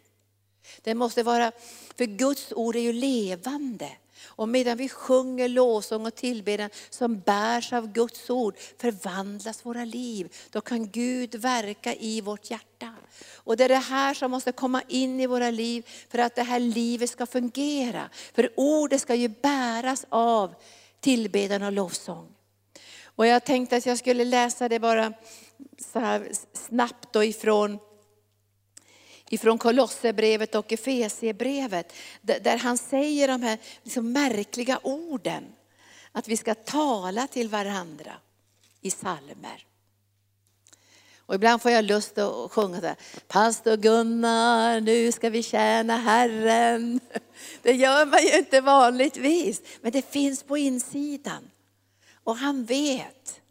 Det 0.82 0.96
måste 0.96 1.24
vara, 1.24 1.52
för 1.98 2.06
Guds 2.06 2.54
ord 2.56 2.76
är 2.76 2.80
ju 2.80 2.94
levande. 2.94 3.90
Och 4.26 4.50
medan 4.50 4.78
vi 4.78 4.90
sjunger 4.90 5.48
lovsång 5.48 6.06
och 6.06 6.16
tillbedjan 6.16 6.70
som 6.90 7.20
bärs 7.20 7.74
av 7.74 7.92
Guds 7.92 8.30
ord 8.30 8.56
förvandlas 8.78 9.66
våra 9.66 9.86
liv. 9.86 10.36
Då 10.50 10.62
kan 10.62 10.90
Gud 10.90 11.36
verka 11.36 11.94
i 11.94 12.22
vårt 12.22 12.52
hjärta. 12.52 12.94
Och 13.36 13.58
det 13.58 13.64
är 13.64 13.70
det 13.70 13.76
här 13.76 14.14
som 14.14 14.32
måste 14.32 14.52
komma 14.52 14.82
in 14.88 15.20
i 15.20 15.28
våra 15.28 15.52
liv 15.52 15.90
för 16.10 16.18
att 16.18 16.36
det 16.36 16.44
här 16.44 16.60
livet 16.60 17.10
ska 17.10 17.26
fungera. 17.26 18.10
För 18.34 18.50
ordet 18.56 19.02
ska 19.02 19.16
ju 19.16 19.28
bäras 19.28 20.06
av 20.10 20.56
tillbedjan 21.00 21.64
och 21.64 21.72
lovsång. 21.72 22.34
Och 23.04 23.28
jag 23.28 23.46
tänkte 23.46 23.78
att 23.78 23.86
jag 23.86 23.98
skulle 23.98 24.26
läsa 24.26 24.70
det 24.70 24.80
bara 24.80 25.14
så 25.94 26.00
här 26.00 26.32
snabbt 26.54 27.14
då 27.14 27.24
ifrån 27.24 27.80
ifrån 29.30 29.58
Kolosserbrevet 29.58 30.56
och 30.56 30.74
Efesiebrevet, 30.74 31.94
där 32.22 32.58
han 32.58 32.78
säger 32.78 33.28
de 33.28 33.44
här 33.44 33.58
liksom 33.84 34.12
märkliga 34.12 34.80
orden. 34.84 35.44
Att 36.12 36.28
vi 36.28 36.38
ska 36.38 36.56
tala 36.56 37.28
till 37.28 37.50
varandra 37.50 38.14
i 38.82 38.92
salmer. 38.92 39.68
Och 41.28 41.36
ibland 41.36 41.62
får 41.62 41.72
jag 41.72 41.86
lust 41.86 42.18
att 42.18 42.52
sjunga 42.52 42.80
så 42.80 42.88
här, 42.88 42.96
Pastor 43.28 43.78
Gunnar, 43.78 44.82
nu 44.82 45.12
ska 45.12 45.30
vi 45.30 45.44
tjäna 45.44 45.98
Herren. 45.98 47.00
Det 47.62 47.74
gör 47.74 48.06
man 48.06 48.24
ju 48.24 48.38
inte 48.38 48.62
vanligtvis, 48.62 49.62
men 49.82 49.92
det 49.92 50.12
finns 50.12 50.44
på 50.44 50.58
insidan. 50.58 51.50
Och 52.24 52.38
han 52.38 52.66
vet 52.66 53.42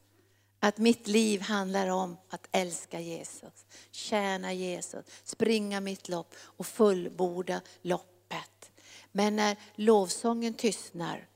att 0.60 0.78
mitt 0.78 1.06
liv 1.06 1.40
handlar 1.40 1.88
om 1.88 2.16
att 2.30 2.48
älska 2.52 3.00
Jesus, 3.00 3.65
tjäna 3.96 4.52
Jesus, 4.52 5.04
springa 5.24 5.80
mitt 5.80 6.08
lopp 6.08 6.34
och 6.38 6.66
fullborda 6.66 7.60
loppet. 7.82 8.70
Men 9.12 9.36
när 9.36 9.56
lovsången 9.74 10.54
tystnar, 10.54 11.28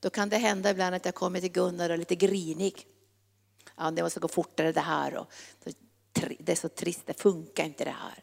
då 0.00 0.10
kan 0.10 0.28
det 0.28 0.36
hända 0.36 0.70
ibland 0.70 0.94
att 0.94 1.04
jag 1.04 1.14
kommer 1.14 1.40
till 1.40 1.52
Gunnar 1.52 1.88
och 1.90 1.94
är 1.94 1.98
lite 1.98 2.14
grinig. 2.14 2.86
Ja, 3.76 3.90
det 3.90 4.02
måste 4.02 4.20
gå 4.20 4.28
fortare 4.28 4.72
det 4.72 4.80
här 4.80 5.16
och 5.16 5.32
det 6.38 6.52
är 6.52 6.56
så 6.56 6.68
trist, 6.68 7.06
det 7.06 7.20
funkar 7.20 7.64
inte 7.64 7.84
det 7.84 7.90
här. 7.90 8.22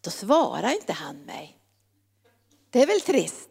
Då 0.00 0.10
svarar 0.10 0.72
inte 0.72 0.92
han 0.92 1.16
mig. 1.16 1.58
Det 2.70 2.82
är 2.82 2.86
väl 2.86 3.00
trist? 3.00 3.50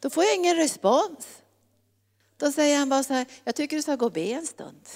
Då 0.00 0.10
får 0.10 0.24
jag 0.24 0.34
ingen 0.34 0.56
respons. 0.56 1.42
Då 2.36 2.52
säger 2.52 2.78
han 2.78 2.88
bara 2.88 3.04
så 3.04 3.12
här, 3.12 3.26
jag 3.44 3.54
tycker 3.54 3.76
du 3.76 3.82
ska 3.82 3.96
gå 3.96 4.06
och 4.06 4.12
be 4.12 4.20
en 4.20 4.46
stund. 4.46 4.88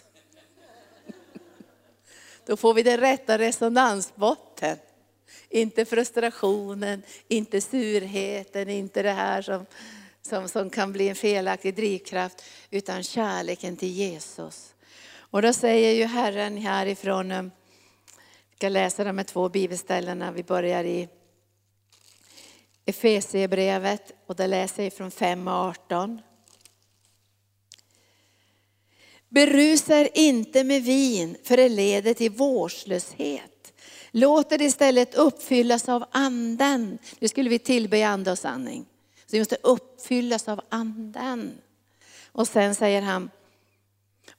Då 2.46 2.56
får 2.56 2.74
vi 2.74 2.82
den 2.82 3.00
rätta 3.00 3.38
resonansbotten. 3.38 4.76
Inte 5.48 5.84
frustrationen, 5.84 7.02
inte 7.28 7.60
surheten, 7.60 8.68
inte 8.68 9.02
det 9.02 9.10
här 9.10 9.42
som, 9.42 9.66
som, 10.22 10.48
som 10.48 10.70
kan 10.70 10.92
bli 10.92 11.08
en 11.08 11.14
felaktig 11.14 11.74
drivkraft, 11.74 12.44
utan 12.70 13.02
kärleken 13.02 13.76
till 13.76 13.88
Jesus. 13.88 14.74
Och 15.16 15.42
då 15.42 15.52
säger 15.52 15.92
ju 15.92 16.04
Herren 16.04 16.56
härifrån, 16.56 17.30
eh, 17.30 17.36
jag 17.36 17.50
ska 18.56 18.68
läsa 18.68 19.04
de 19.04 19.18
här 19.18 19.24
två 19.24 19.48
bibelställena, 19.48 20.32
vi 20.32 20.42
börjar 20.42 20.84
i 20.84 21.08
Efesierbrevet 22.86 24.12
och 24.26 24.36
där 24.36 24.48
läser 24.48 24.82
jag 24.82 24.92
från 24.92 25.10
5 25.10 25.48
och 25.48 25.54
18. 25.54 26.20
Berusa 29.34 29.98
er 29.98 30.08
inte 30.14 30.64
med 30.64 30.82
vin 30.82 31.36
för 31.42 31.56
det 31.56 31.68
leder 31.68 32.14
till 32.14 32.30
vårdslöshet. 32.30 33.72
Låt 34.10 34.52
er 34.52 34.62
istället 34.62 35.14
uppfyllas 35.14 35.88
av 35.88 36.04
anden. 36.10 36.98
Nu 37.18 37.28
skulle 37.28 37.50
vi 37.50 37.58
tillbe 37.58 37.98
i 37.98 38.02
ande 38.02 38.30
och 38.30 38.38
sanning. 38.38 38.86
Så 39.26 39.30
vi 39.30 39.38
måste 39.38 39.56
uppfyllas 39.62 40.48
av 40.48 40.60
anden. 40.68 41.52
Och 42.32 42.48
sen 42.48 42.74
säger 42.74 43.02
han, 43.02 43.30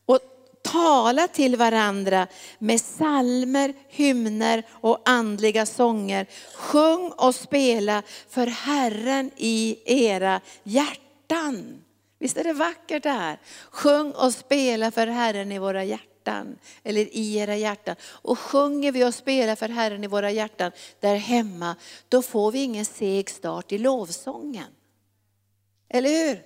och 0.06 0.20
tala 0.62 1.28
till 1.28 1.56
varandra 1.56 2.28
med 2.60 2.82
salmer, 2.82 3.74
hymner 3.90 4.64
och 4.72 5.02
andliga 5.06 5.66
sånger. 5.66 6.28
Sjung 6.54 7.12
och 7.12 7.36
spela 7.36 8.04
för 8.30 8.48
Herren 8.48 9.32
i 9.38 9.78
era 9.86 10.42
hjärtan. 10.64 11.85
Visst 12.20 12.38
är 12.38 12.44
det 12.44 12.54
vackert 12.54 13.04
det 13.04 13.10
här? 13.10 13.40
Sjung 13.70 14.12
och 14.12 14.34
spela 14.34 14.92
för 14.92 15.08
Herren 15.08 15.52
i 15.52 15.60
våra 15.60 15.84
hjärtan. 15.84 16.58
Eller 16.84 17.16
i 17.16 17.38
era 17.38 17.56
hjärtan. 17.56 17.96
Och 18.04 18.40
sjunger 18.40 18.92
vi 18.92 19.06
och 19.06 19.14
spelar 19.14 19.56
för 19.56 19.70
Herren 19.70 20.04
i 20.04 20.08
våra 20.08 20.32
hjärtan 20.32 20.72
där 21.00 21.16
hemma, 21.16 21.76
då 22.10 22.22
får 22.22 22.52
vi 22.52 22.64
ingen 22.64 22.86
seg 22.86 23.30
start 23.30 23.72
i 23.72 23.78
lovsången. 23.78 24.68
Eller 25.90 26.10
hur? 26.10 26.44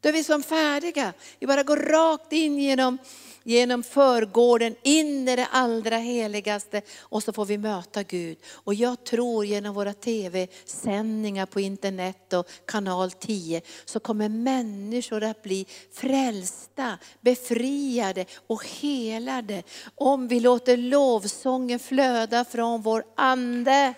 Då 0.00 0.08
är 0.08 0.12
vi 0.12 0.24
som 0.24 0.42
färdiga. 0.42 1.12
Vi 1.38 1.46
bara 1.46 1.62
går 1.62 1.76
rakt 1.76 2.32
in 2.32 2.58
genom 2.58 2.98
genom 3.44 3.82
förgården 3.82 4.74
in 4.82 5.28
i 5.28 5.36
det 5.36 5.46
allra 5.50 5.96
heligaste 5.96 6.82
och 7.00 7.22
så 7.22 7.32
får 7.32 7.46
vi 7.46 7.58
möta 7.58 8.02
Gud. 8.02 8.38
Och 8.52 8.74
jag 8.74 9.04
tror 9.04 9.44
genom 9.44 9.74
våra 9.74 9.92
tv-sändningar 9.92 11.46
på 11.46 11.60
internet 11.60 12.32
och 12.32 12.48
kanal 12.66 13.10
10 13.10 13.62
så 13.84 14.00
kommer 14.00 14.28
människor 14.28 15.24
att 15.24 15.42
bli 15.42 15.66
frälsta, 15.92 16.98
befriade 17.20 18.26
och 18.46 18.64
helade 18.66 19.62
om 19.94 20.28
vi 20.28 20.40
låter 20.40 20.76
lovsången 20.76 21.78
flöda 21.78 22.44
från 22.44 22.82
vår 22.82 23.04
ande. 23.16 23.94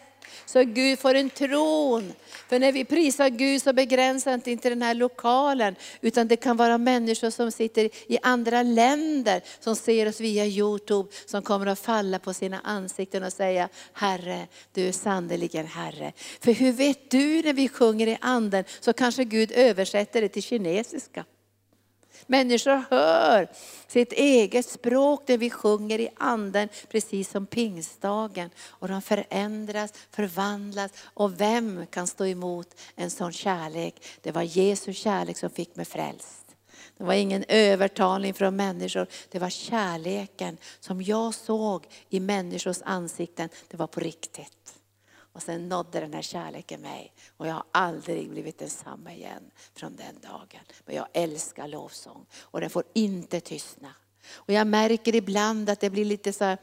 Så 0.46 0.64
Gud 0.64 0.99
får 0.99 1.14
en 1.14 1.31
tron. 1.31 2.12
För 2.49 2.59
när 2.59 2.72
vi 2.72 2.85
prisar 2.85 3.29
Gud 3.29 3.62
så 3.62 3.72
begränsar 3.72 4.40
det 4.44 4.51
inte 4.51 4.68
den 4.68 4.83
här 4.83 4.94
lokalen, 4.94 5.75
utan 6.01 6.29
det 6.29 6.37
kan 6.37 6.57
vara 6.57 6.79
människor 6.79 7.31
som 7.31 7.53
sitter 7.53 7.90
i 8.07 8.18
andra 8.22 8.62
länder, 8.62 9.42
som 9.61 9.77
ser 9.77 10.09
oss 10.09 10.20
via 10.20 10.46
Youtube, 10.46 11.09
som 11.27 11.42
kommer 11.42 11.66
att 11.66 11.79
falla 11.79 12.18
på 12.18 12.35
sina 12.35 12.61
ansikten 12.64 13.22
och 13.22 13.33
säga, 13.33 13.68
Herre, 13.92 14.46
du 14.72 14.88
är 14.88 14.92
sannerligen 14.92 15.66
Herre. 15.66 16.12
För 16.40 16.53
hur 16.53 16.72
vet 16.72 17.11
du 17.11 17.42
när 17.42 17.53
vi 17.53 17.68
sjunger 17.68 18.07
i 18.07 18.18
anden, 18.20 18.64
så 18.81 18.92
kanske 18.92 19.25
Gud 19.25 19.53
översätter 19.53 20.22
det 20.22 20.29
till 20.29 20.42
kinesiska. 20.42 21.25
Människor 22.26 22.84
hör 22.90 23.48
sitt 23.86 24.12
eget 24.12 24.66
språk 24.66 25.22
det 25.26 25.36
vi 25.36 25.50
sjunger 25.50 26.00
i 26.00 26.08
anden, 26.16 26.68
precis 26.88 27.30
som 27.30 27.46
pingstdagen. 27.46 28.50
Och 28.66 28.88
de 28.88 29.02
förändras, 29.02 29.92
förvandlas. 30.10 30.90
Och 31.04 31.40
vem 31.40 31.86
kan 31.86 32.06
stå 32.06 32.26
emot 32.26 32.80
en 32.94 33.10
sån 33.10 33.32
kärlek? 33.32 33.94
Det 34.22 34.32
var 34.32 34.42
Jesu 34.42 34.92
kärlek 34.92 35.36
som 35.36 35.50
fick 35.50 35.76
mig 35.76 35.84
frälst. 35.84 36.46
Det 36.98 37.04
var 37.04 37.14
ingen 37.14 37.44
övertalning 37.48 38.34
från 38.34 38.56
människor, 38.56 39.06
det 39.30 39.38
var 39.38 39.50
kärleken 39.50 40.58
som 40.80 41.02
jag 41.02 41.34
såg 41.34 41.86
i 42.08 42.20
människors 42.20 42.82
ansikten. 42.84 43.48
Det 43.68 43.76
var 43.76 43.86
på 43.86 44.00
riktigt. 44.00 44.56
Och 45.37 45.42
sen 45.42 45.68
nådde 45.68 46.01
den 46.01 46.14
här 46.14 46.22
kärleken 46.22 46.81
mig 46.81 47.12
och 47.37 47.46
jag 47.46 47.55
har 47.55 47.64
aldrig 47.72 48.31
blivit 48.31 48.59
densamma 48.59 49.12
igen 49.12 49.51
från 49.75 49.96
den 49.96 50.20
dagen. 50.22 50.61
Men 50.87 50.96
jag 50.96 51.07
älskar 51.12 51.68
lovsång 51.68 52.27
och 52.40 52.61
den 52.61 52.70
får 52.70 52.85
inte 52.94 53.40
tystna. 53.40 53.94
Och 54.35 54.53
jag 54.53 54.66
märker 54.66 55.14
ibland 55.14 55.70
att 55.70 55.81
det 55.81 55.90
blir 55.90 56.05
lite 56.05 56.33
så 56.33 56.44
här, 56.44 56.59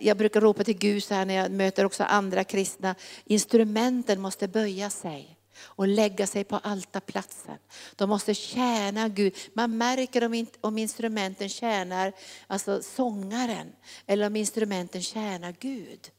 jag 0.00 0.16
brukar 0.16 0.40
ropa 0.40 0.64
till 0.64 0.78
Gud 0.78 1.04
så 1.04 1.14
här 1.14 1.24
när 1.24 1.34
jag 1.34 1.50
möter 1.50 1.84
också 1.84 2.04
andra 2.04 2.44
kristna. 2.44 2.94
Instrumenten 3.24 4.20
måste 4.20 4.48
böja 4.48 4.90
sig 4.90 5.38
och 5.58 5.88
lägga 5.88 6.26
sig 6.26 6.44
på 6.44 6.56
altarplatsen. 6.56 7.58
De 7.96 8.08
måste 8.08 8.34
tjäna 8.34 9.08
Gud. 9.08 9.34
Man 9.54 9.78
märker 9.78 10.24
om, 10.24 10.46
om 10.60 10.78
instrumenten 10.78 11.48
tjänar 11.48 12.12
alltså 12.46 12.82
sångaren 12.82 13.72
eller 14.06 14.26
om 14.26 14.36
instrumenten 14.36 15.02
tjänar 15.02 15.54
Gud. 15.60 16.10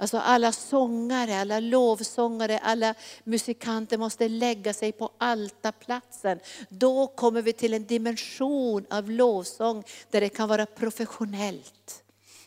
Alltså 0.00 0.18
alla 0.18 0.52
sångare, 0.52 1.40
alla 1.40 1.60
lovsångare, 1.60 2.58
alla 2.58 2.94
musikanter 3.24 3.98
måste 3.98 4.28
lägga 4.28 4.72
sig 4.74 4.92
på 4.92 5.10
altarplatsen. 5.18 6.40
Då 6.68 7.06
kommer 7.06 7.42
vi 7.42 7.52
till 7.52 7.74
en 7.74 7.86
dimension 7.86 8.86
av 8.90 9.10
lovsång 9.10 9.84
där 10.10 10.20
det 10.20 10.28
kan 10.28 10.48
vara 10.48 10.66
professionellt. 10.66 12.02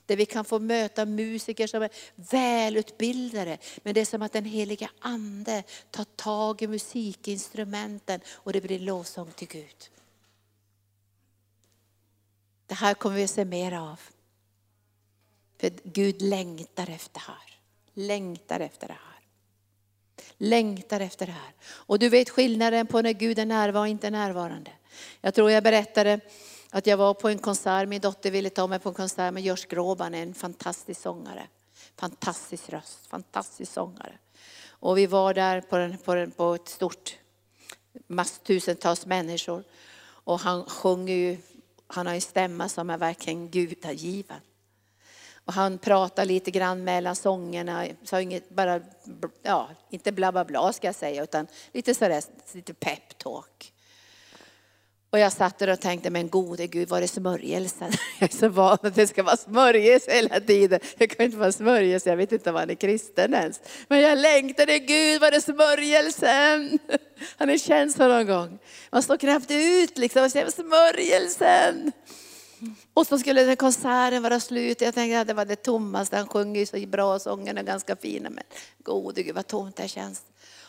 Där 0.06 0.16
vi 0.16 0.26
kan 0.26 0.46
få 0.46 0.60
möta 0.60 1.06
musiker 1.06 1.68
som 1.68 1.84
är 1.84 1.90
välutbildade. 2.16 3.58
Men 3.84 3.94
det 3.94 4.02
är 4.02 4.06
som 4.06 4.22
att 4.22 4.34
den 4.34 4.46
heliga 4.46 4.90
ande 5.00 5.64
tar 5.92 6.06
tag 6.16 6.62
i 6.62 6.68
musikinstrumenten 6.68 8.22
och 8.32 8.54
det 8.54 8.62
blir 8.62 8.80
lovsång 8.80 9.32
till 9.32 9.48
Gud. 9.48 9.90
Det 12.68 12.76
här 12.76 12.94
kommer 12.94 13.16
vi 13.16 13.24
att 13.24 13.30
se 13.30 13.46
mer 13.46 13.72
av. 13.72 14.00
För 15.64 15.72
Gud 15.84 16.22
längtar 16.22 16.90
efter 16.90 17.14
det 17.14 17.26
här. 17.28 17.60
Längtar 17.94 18.60
efter 18.60 18.88
det 18.88 18.94
här. 18.94 19.20
Längtar 20.38 21.00
efter 21.00 21.26
det 21.26 21.32
här. 21.32 21.54
Och 21.64 22.00
du 22.00 22.10
vet 22.10 22.30
skillnaden 22.30 22.88
på 22.88 23.02
när 23.02 23.12
Gud 23.14 23.40
är 23.40 23.46
närvarande 23.46 23.80
och 23.80 23.88
inte 23.88 24.10
närvarande. 24.10 24.72
Jag 25.22 25.34
tror 25.34 25.52
jag 25.52 25.64
berättade 25.64 26.20
att 26.70 26.88
jag 26.88 26.98
var 26.98 27.14
på 27.14 27.30
en 27.30 27.40
konsert, 27.40 27.90
min 27.90 28.02
dotter 28.02 28.32
ville 28.32 28.50
ta 28.50 28.68
mig 28.68 28.80
på 28.80 28.90
en 28.90 28.96
konsert 28.96 29.34
med 29.34 29.44
Görs 29.44 29.66
Gråban, 29.66 30.14
en 30.14 30.34
fantastisk 30.34 31.02
sångare. 31.02 31.48
Fantastisk 31.96 32.70
röst, 32.70 33.08
fantastisk 33.08 33.72
sångare. 33.72 34.18
Och 34.70 34.98
vi 34.98 35.06
var 35.06 35.34
där 35.34 35.62
på, 35.62 35.78
den, 35.78 35.98
på, 35.98 36.16
den, 36.16 36.32
på 36.32 36.54
ett 36.54 36.68
stort, 36.68 37.18
mass, 38.08 38.40
tusentals 38.40 39.06
människor. 39.06 39.64
Och 40.04 40.40
han 40.40 40.66
sjunger 40.66 41.16
ju, 41.16 41.38
han 41.88 42.08
har 42.08 42.14
en 42.14 42.22
stämma 42.22 42.70
som 42.70 42.90
är 42.90 42.98
verkligen 42.98 43.50
gudagiven. 43.50 44.40
Och 45.46 45.54
han 45.54 45.78
pratade 45.78 46.28
lite 46.28 46.52
grann 46.52 46.84
mellan 46.84 47.16
sångerna, 47.16 47.86
sa 48.04 48.22
inget 48.22 48.50
bara, 48.50 48.82
ja, 49.42 49.70
inte 49.90 50.12
bla 50.12 50.32
bla 50.32 50.46
bla 50.46 50.74
ska 50.74 50.88
jag 50.88 50.96
säga, 50.96 51.24
utan 51.24 51.48
lite 51.74 51.96
sådär, 51.96 52.24
lite 52.54 52.74
peptalk. 52.74 53.74
Och 55.14 55.20
jag 55.20 55.32
satt 55.32 55.60
där 55.60 55.70
och 55.70 55.80
tänkte, 55.80 56.10
men 56.10 56.30
gode 56.30 56.68
Gud, 56.68 56.90
var 56.90 57.02
det 57.02 57.08
smörjelsen? 57.08 57.92
Jag 58.20 58.34
är 58.34 58.38
så 58.38 58.50
van 58.50 58.78
att 58.82 58.96
det 58.96 59.08
ska 59.08 59.24
vara 59.24 59.38
smörjelse 59.38 60.12
hela 60.12 60.40
tiden. 60.40 60.80
Det 60.98 61.08
kan 61.08 61.26
inte 61.26 61.38
vara 61.38 61.52
smörjelse, 61.52 62.10
jag 62.10 62.18
vet 62.18 62.32
inte 62.32 62.50
om 62.50 62.56
han 62.56 62.70
är 62.70 62.76
kristen 62.76 63.34
ens. 63.34 63.62
Men 63.88 64.00
jag 64.02 64.18
längtade, 64.18 64.80
Gud, 64.80 65.22
var 65.22 65.32
det 65.32 65.42
smörjelsen? 65.42 66.80
Har 67.38 67.46
ni 67.46 67.60
känt 67.60 67.96
så 67.96 68.08
någon 68.08 68.28
gång? 68.28 68.60
Man 68.92 69.04
står 69.04 69.18
knappt 69.18 69.52
ut 69.52 69.98
liksom 69.98 70.24
och 70.24 70.32
säger 70.32 70.50
smörjelsen. 70.50 71.92
Och 72.94 73.08
så 73.08 73.20
skulle 73.20 73.44
den 73.44 73.56
konserten 73.56 74.24
vara 74.24 74.40
slut. 74.40 74.82
Jag 74.82 74.94
tänkte 74.94 75.20
att 75.20 75.28
det 75.28 75.34
var 75.34 75.46
det 75.46 75.56
tommaste. 75.56 76.18
Han 76.18 76.28
sjunger 76.28 76.60
ju 76.60 76.66
så 76.66 76.88
bra, 76.88 77.20
sångerna 77.20 77.60
är 77.60 77.66
ganska 77.66 77.96
fina. 77.96 78.30
Men 78.30 78.44
gode 78.84 79.24
Gud 79.24 79.36
vad 79.36 79.48
tomt 79.48 79.76
det 79.76 79.88
känns. 79.88 80.22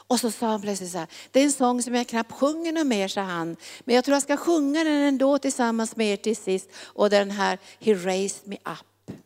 Och 0.06 0.20
så 0.20 0.30
sa 0.30 0.46
han 0.46 0.60
plötsligt 0.60 0.90
så 0.90 0.98
här, 0.98 1.06
det 1.30 1.40
är 1.40 1.44
en 1.44 1.52
sång 1.52 1.82
som 1.82 1.94
jag 1.94 2.06
knappt 2.06 2.32
sjunger 2.32 2.72
något 2.72 2.86
mer, 2.86 3.08
sa 3.08 3.20
han. 3.20 3.56
Men 3.84 3.94
jag 3.94 4.04
tror 4.04 4.14
jag 4.14 4.22
ska 4.22 4.36
sjunga 4.36 4.84
den 4.84 5.02
ändå 5.02 5.38
tillsammans 5.38 5.96
med 5.96 6.12
er 6.12 6.16
till 6.16 6.36
sist. 6.36 6.70
Och 6.76 7.10
den 7.10 7.30
här, 7.30 7.58
He 7.80 7.94
raised 7.94 8.48
me 8.48 8.56
up. 8.56 9.16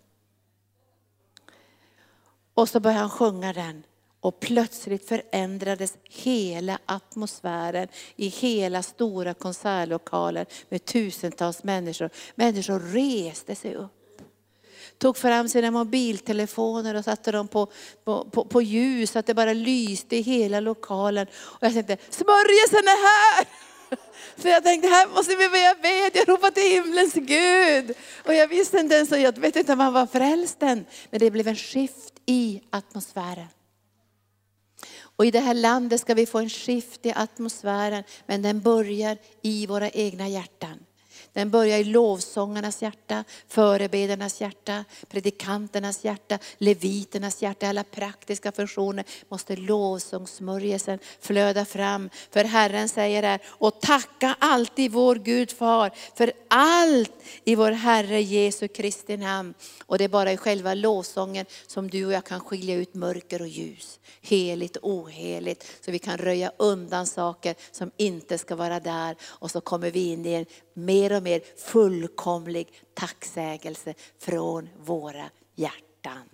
Och 2.55 2.69
så 2.69 2.81
började 2.81 3.01
han 3.01 3.11
sjunga 3.11 3.53
den. 3.53 3.83
Och 4.21 4.41
plötsligt 4.41 5.09
förändrades 5.09 5.95
hela 6.05 6.79
atmosfären 6.87 7.89
i 8.17 8.29
hela 8.29 8.83
stora 8.83 9.35
konsertlokaler 9.35 10.47
med 10.69 10.85
tusentals 10.85 11.65
människor. 11.65 12.11
Människor 12.35 12.81
reste 12.81 13.55
sig 13.55 13.75
upp 13.75 13.99
tog 14.99 15.17
fram 15.17 15.49
sina 15.49 15.71
mobiltelefoner 15.71 16.95
och 16.95 17.05
satte 17.05 17.33
dem 17.33 17.49
på, 17.49 17.67
på, 18.05 18.25
på, 18.25 18.45
på 18.45 18.63
ljus 18.63 19.11
så 19.11 19.19
att 19.19 19.27
det 19.27 19.35
bara 19.35 19.53
lyste 19.53 20.17
i 20.17 20.21
hela 20.21 20.61
lokalen. 20.61 21.27
Och 21.35 21.63
jag 21.67 21.73
tänkte, 21.73 21.97
smörjelsen 22.11 22.85
är 22.85 23.07
här! 23.07 23.47
Så 24.43 24.49
jag 24.49 24.65
tänkte, 24.65 24.89
här 24.89 25.09
måste 25.09 25.37
vi 25.37 25.49
börja 25.49 25.75
be, 25.83 26.19
jag 26.19 26.29
ropar 26.29 26.51
till 26.51 26.73
himlens 26.73 27.15
Gud. 27.15 27.97
Och 28.25 28.35
jag 28.35 28.49
visste 28.49 28.79
inte 28.79 28.95
ens, 28.95 29.11
jag 29.11 29.39
vet 29.39 29.57
inte 29.57 29.73
om 29.73 29.81
han 29.81 29.93
var 29.93 30.07
frälst 30.07 30.63
än. 30.63 30.87
Men 31.11 31.21
det 31.21 31.31
blev 31.31 31.49
en 31.49 31.57
skift 31.57 32.15
i 32.27 32.63
atmosfären. 32.71 33.58
Och 35.19 35.27
i 35.27 35.31
det 35.31 35.41
här 35.41 35.55
landet 35.55 36.01
ska 36.01 36.15
vi 36.15 36.27
få 36.27 36.39
en 36.39 36.49
skift 36.49 37.07
i 37.07 37.13
atmosfären, 37.17 38.05
men 38.27 38.43
den 38.43 38.61
börjar 38.61 39.19
i 39.43 39.67
våra 39.67 39.91
egna 39.91 40.29
hjärtan. 40.29 40.79
Den 41.33 41.51
börjar 41.51 41.79
i 41.79 41.85
lovsångarnas 41.85 42.83
hjärta, 42.83 43.25
förebedernas 43.49 44.41
hjärta, 44.41 44.85
predikanternas 45.09 46.05
hjärta, 46.05 46.39
leviternas 46.59 47.43
hjärta. 47.43 47.69
Alla 47.69 47.85
praktiska 47.85 48.53
funktioner 48.53 49.05
måste 49.29 49.57
lovsångssmörjelsen 49.57 50.99
flöda 51.21 51.65
fram. 51.65 52.11
För 52.31 52.45
Herren 52.45 52.89
säger 52.89 53.23
här, 53.23 53.41
och 53.47 53.81
tacka 53.81 54.37
alltid 54.39 54.93
vår 54.93 55.17
Gud 55.17 55.51
far 55.51 55.91
för 56.15 56.33
allt 56.49 57.13
i 57.45 57.55
vår 57.55 57.71
Herre 57.71 58.23
Jesu 58.23 58.69
Kristi 58.69 59.17
namn. 59.17 59.55
Och 59.87 59.99
det 59.99 60.05
är 60.05 60.09
bara 60.09 60.33
i 60.33 60.37
själva 60.37 60.75
lovsången 60.75 61.47
som 61.67 61.91
du 61.91 62.07
och 62.07 62.13
jag 62.13 62.25
kan 62.25 62.41
skilja 62.41 62.75
ut 62.75 62.95
mörker 62.95 63.43
och 63.43 63.49
ljus. 63.49 64.01
Heligt 64.23 64.77
och 64.77 64.91
oheligt. 64.91 65.67
Så 65.85 65.91
vi 65.91 65.99
kan 65.99 66.19
röja 66.19 66.53
undan 66.57 67.07
saker 67.07 67.55
som 67.71 67.91
inte 67.97 68.39
ska 68.39 68.57
vara 68.57 68.81
där. 68.81 69.17
Och 69.23 69.51
så 69.51 69.61
kommer 69.61 69.91
vi 69.91 70.13
in 70.13 70.27
i 70.27 70.33
en 70.33 70.47
mer 70.75 71.13
och 71.13 71.23
mer 71.23 71.28
fullkomlig 71.57 72.69
tacksägelse 72.95 73.95
från 74.19 74.69
våra 74.79 75.31
hjärtan. 75.55 76.29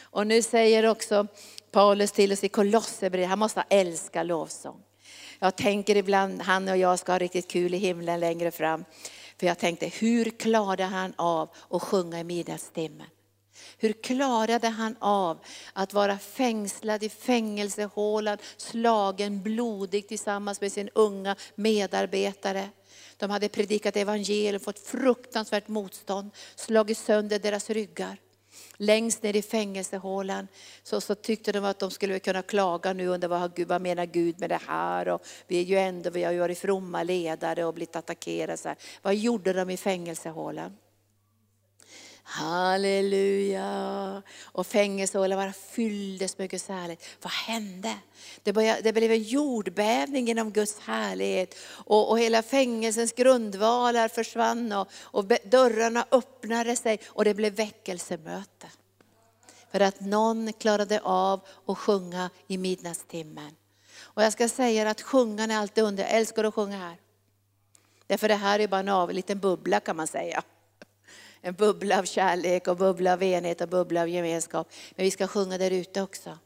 Och 0.00 0.26
nu 0.26 0.42
säger 0.42 0.86
också 0.86 1.26
Paulus 1.70 2.12
till 2.12 2.32
oss 2.32 2.44
i 2.44 2.48
Kolosserbrevet, 2.48 3.28
han 3.28 3.38
måste 3.38 3.64
älska 3.70 4.22
lovsång. 4.22 4.82
Jag 5.38 5.56
tänker 5.56 5.96
ibland, 5.96 6.42
han 6.42 6.68
och 6.68 6.76
jag 6.76 6.98
ska 6.98 7.12
ha 7.12 7.18
riktigt 7.18 7.50
kul 7.50 7.74
i 7.74 7.78
himlen 7.78 8.20
längre 8.20 8.50
fram. 8.50 8.84
För 9.38 9.46
jag 9.46 9.58
tänkte, 9.58 9.86
hur 9.86 10.30
klarade 10.30 10.84
han 10.84 11.14
av 11.16 11.50
att 11.70 11.82
sjunga 11.82 12.20
i 12.20 12.24
midnattstimmen? 12.24 13.06
Hur 13.78 13.92
klarade 13.92 14.68
han 14.68 14.96
av 14.98 15.38
att 15.72 15.92
vara 15.92 16.18
fängslad 16.18 17.02
i 17.02 17.08
fängelsehålan, 17.08 18.38
slagen 18.56 19.42
blodig 19.42 20.08
tillsammans 20.08 20.60
med 20.60 20.72
sin 20.72 20.90
unga 20.94 21.36
medarbetare? 21.54 22.68
De 23.16 23.30
hade 23.30 23.48
predikat 23.48 23.96
evangelium, 23.96 24.60
fått 24.60 24.78
fruktansvärt 24.78 25.68
motstånd, 25.68 26.30
slagit 26.54 26.98
sönder 26.98 27.38
deras 27.38 27.70
ryggar. 27.70 28.16
Längst 28.76 29.22
ner 29.22 29.36
i 29.36 29.42
fängelsehålan 29.42 30.48
så, 30.82 31.00
så 31.00 31.14
tyckte 31.14 31.52
de 31.52 31.64
att 31.64 31.78
de 31.78 31.90
skulle 31.90 32.18
kunna 32.18 32.42
klaga 32.42 32.92
nu 32.92 33.06
under 33.06 33.28
vad, 33.28 33.56
Gud, 33.56 33.68
vad 33.68 33.82
menar 33.82 34.06
Gud 34.06 34.40
med 34.40 34.50
det 34.50 34.60
här? 34.66 35.08
Och 35.08 35.26
vi 35.46 35.58
är 35.58 35.62
ju 35.62 35.78
ändå, 35.78 36.10
vi 36.10 36.24
har 36.24 36.32
ju 36.32 36.38
varit 36.38 36.58
fromma 36.58 37.02
ledare 37.02 37.64
och 37.64 37.74
blivit 37.74 37.96
attackerade. 37.96 38.56
Så 38.56 38.68
här. 38.68 38.78
Vad 39.02 39.14
gjorde 39.14 39.52
de 39.52 39.70
i 39.70 39.76
fängelsehålan? 39.76 40.76
Halleluja. 42.28 44.22
Och 44.42 44.66
fängelsehålan 44.66 45.38
bara 45.38 45.52
fylldes 45.52 46.38
med 46.38 46.50
Guds 46.50 46.68
härlighet. 46.68 47.04
Vad 47.22 47.32
hände? 47.32 47.94
Det, 48.42 48.52
började, 48.52 48.80
det 48.80 48.92
blev 48.92 49.12
en 49.12 49.22
jordbävning 49.22 50.26
genom 50.26 50.52
Guds 50.52 50.78
härlighet. 50.78 51.54
Och, 51.68 52.10
och 52.10 52.18
hela 52.18 52.42
fängelsens 52.42 53.12
grundvalar 53.12 54.08
försvann 54.08 54.72
och, 54.72 54.88
och 54.92 55.24
dörrarna 55.44 56.06
öppnade 56.10 56.76
sig 56.76 57.00
och 57.06 57.24
det 57.24 57.34
blev 57.34 57.52
väckelsemöte. 57.52 58.66
För 59.70 59.80
att 59.80 60.00
någon 60.00 60.52
klarade 60.52 61.00
av 61.00 61.40
att 61.66 61.78
sjunga 61.78 62.30
i 62.46 62.58
midnattstimmen. 62.58 63.50
Och 64.00 64.22
jag 64.22 64.32
ska 64.32 64.48
säga 64.48 64.90
att 64.90 65.02
sjungan 65.02 65.50
är 65.50 65.58
alltid 65.58 65.84
under, 65.84 66.02
jag 66.04 66.12
älskar 66.12 66.44
att 66.44 66.54
sjunga 66.54 66.78
här. 66.78 66.96
Därför 68.06 68.28
det 68.28 68.34
här 68.34 68.58
är 68.58 68.68
bara 68.68 68.80
en 68.80 68.88
av, 68.88 69.10
en 69.10 69.16
liten 69.16 69.38
bubbla 69.38 69.80
kan 69.80 69.96
man 69.96 70.06
säga 70.06 70.42
en 71.46 71.54
bubbla 71.54 71.98
av 71.98 72.04
kärlek 72.04 72.68
och 72.68 72.76
bubbla 72.76 73.12
av 73.12 73.22
enhet 73.22 73.60
och 73.60 73.68
bubbla 73.68 74.02
av 74.02 74.08
gemenskap. 74.08 74.72
Men 74.96 75.04
vi 75.04 75.10
ska 75.10 75.26
sjunga 75.26 75.58
där 75.58 75.70
ute 75.70 76.02
också. 76.02 76.38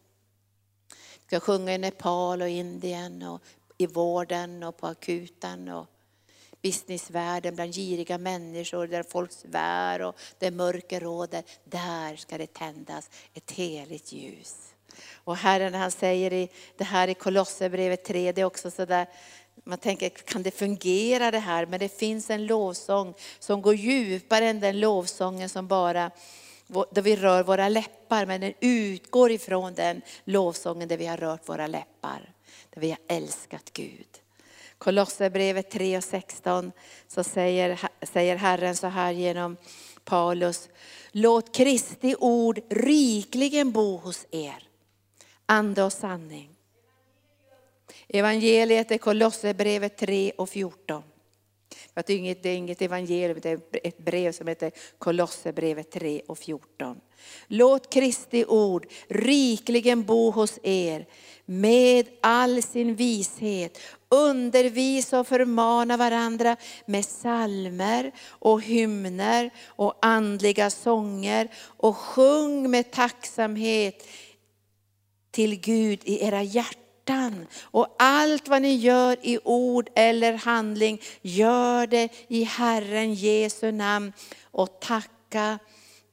Vi 0.90 1.26
ska 1.26 1.40
sjunga 1.40 1.74
i 1.74 1.78
Nepal 1.78 2.42
och 2.42 2.48
Indien 2.48 3.22
och 3.22 3.42
i 3.78 3.86
vården 3.86 4.62
och 4.62 4.76
på 4.76 4.86
akuten 4.86 5.68
och 5.68 5.86
businessvärlden 6.62 7.54
bland 7.54 7.74
giriga 7.74 8.18
människor 8.18 8.86
där 8.86 9.02
folk 9.02 9.32
svär 9.32 10.02
och 10.02 10.16
där 10.38 10.50
mörker 10.50 11.00
råder. 11.00 11.42
Där 11.64 12.16
ska 12.16 12.38
det 12.38 12.52
tändas 12.54 13.10
ett 13.34 13.50
heligt 13.50 14.12
ljus. 14.12 14.74
Och 15.14 15.36
Herren 15.36 15.74
han 15.74 15.90
säger 15.90 16.32
i 16.32 16.48
det 16.76 16.84
här 16.84 17.08
i 17.08 17.14
Kolosserbrevet 17.14 18.04
3, 18.04 18.32
det 18.32 18.40
är 18.40 18.44
också 18.44 18.70
sådär 18.70 19.06
man 19.64 19.78
tänker, 19.78 20.08
kan 20.08 20.42
det 20.42 20.50
fungera 20.50 21.30
det 21.30 21.38
här? 21.38 21.66
Men 21.66 21.80
det 21.80 21.98
finns 21.98 22.30
en 22.30 22.46
lovsång 22.46 23.14
som 23.38 23.62
går 23.62 23.74
djupare 23.74 24.48
än 24.48 24.60
den 24.60 24.80
lovsången 24.80 25.48
som 25.48 25.66
bara 25.66 26.10
där 26.90 27.02
vi 27.02 27.16
rör 27.16 27.42
våra 27.42 27.68
läppar, 27.68 28.26
men 28.26 28.40
den 28.40 28.52
utgår 28.60 29.30
ifrån 29.30 29.74
den 29.74 30.02
lovsången 30.24 30.88
där 30.88 30.96
vi 30.96 31.06
har 31.06 31.16
rört 31.16 31.48
våra 31.48 31.66
läppar. 31.66 32.32
Där 32.70 32.80
vi 32.80 32.90
har 32.90 32.98
älskat 33.16 33.70
Gud. 33.72 34.08
Kolosserbrevet 34.78 35.70
3 35.70 35.96
och 35.96 36.04
16 36.04 36.72
så 37.08 37.24
säger, 37.24 37.80
säger 38.02 38.36
Herren 38.36 38.76
så 38.76 38.86
här 38.86 39.12
genom 39.12 39.56
Paulus. 40.04 40.68
Låt 41.12 41.56
Kristi 41.56 42.14
ord 42.18 42.60
rikligen 42.70 43.72
bo 43.72 43.96
hos 43.96 44.26
er. 44.30 44.68
Ande 45.46 45.82
och 45.82 45.92
sanning. 45.92 46.59
Evangeliet 48.12 48.90
är 48.90 48.98
Kolosserbrevet 48.98 49.96
3 49.96 50.32
och 50.36 50.48
14. 50.48 51.02
det, 51.94 52.12
är 52.12 52.18
inget, 52.18 52.42
det 52.42 52.48
är 52.48 52.56
inget 52.56 52.82
evangelium, 52.82 53.38
det 53.42 53.50
är 53.50 53.60
ett 53.84 53.98
brev 53.98 54.32
som 54.32 54.46
heter 54.46 54.72
Kolosserbrevet 54.98 55.90
3 55.90 56.22
och 56.28 56.38
14. 56.38 57.00
Låt 57.46 57.92
Kristi 57.92 58.44
ord 58.44 58.86
rikligen 59.08 60.04
bo 60.04 60.30
hos 60.30 60.58
er 60.62 61.06
med 61.44 62.08
all 62.20 62.62
sin 62.62 62.94
vishet. 62.94 63.78
Undervisa 64.08 65.20
och 65.20 65.26
förmana 65.26 65.96
varandra 65.96 66.56
med 66.86 67.04
salmer 67.04 68.12
och 68.28 68.62
hymner 68.62 69.50
och 69.66 69.98
andliga 70.02 70.70
sånger 70.70 71.48
och 71.58 71.96
sjung 71.96 72.70
med 72.70 72.90
tacksamhet 72.90 74.06
till 75.30 75.60
Gud 75.60 76.00
i 76.04 76.24
era 76.24 76.42
hjärtan 76.42 76.79
hjärtan. 77.10 77.46
Och 77.62 77.96
allt 77.98 78.48
vad 78.48 78.62
ni 78.62 78.74
gör 78.74 79.16
i 79.22 79.38
ord 79.44 79.90
eller 79.94 80.32
handling, 80.32 81.00
gör 81.22 81.86
det 81.86 82.08
i 82.28 82.44
Herren 82.44 83.14
Jesu 83.14 83.72
namn. 83.72 84.12
Och 84.42 84.80
tacka 84.80 85.58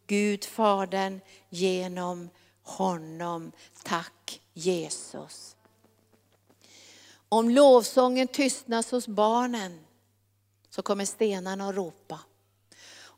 Gud 0.07 0.45
Fadern 0.45 1.21
genom 1.49 2.29
honom. 2.63 3.51
Tack 3.83 4.41
Jesus. 4.53 5.55
Om 7.29 7.49
lovsången 7.49 8.27
tystnas 8.27 8.91
hos 8.91 9.07
barnen 9.07 9.79
så 10.69 10.81
kommer 10.81 11.05
stenarna 11.05 11.69
att 11.69 11.75
ropa. 11.75 12.19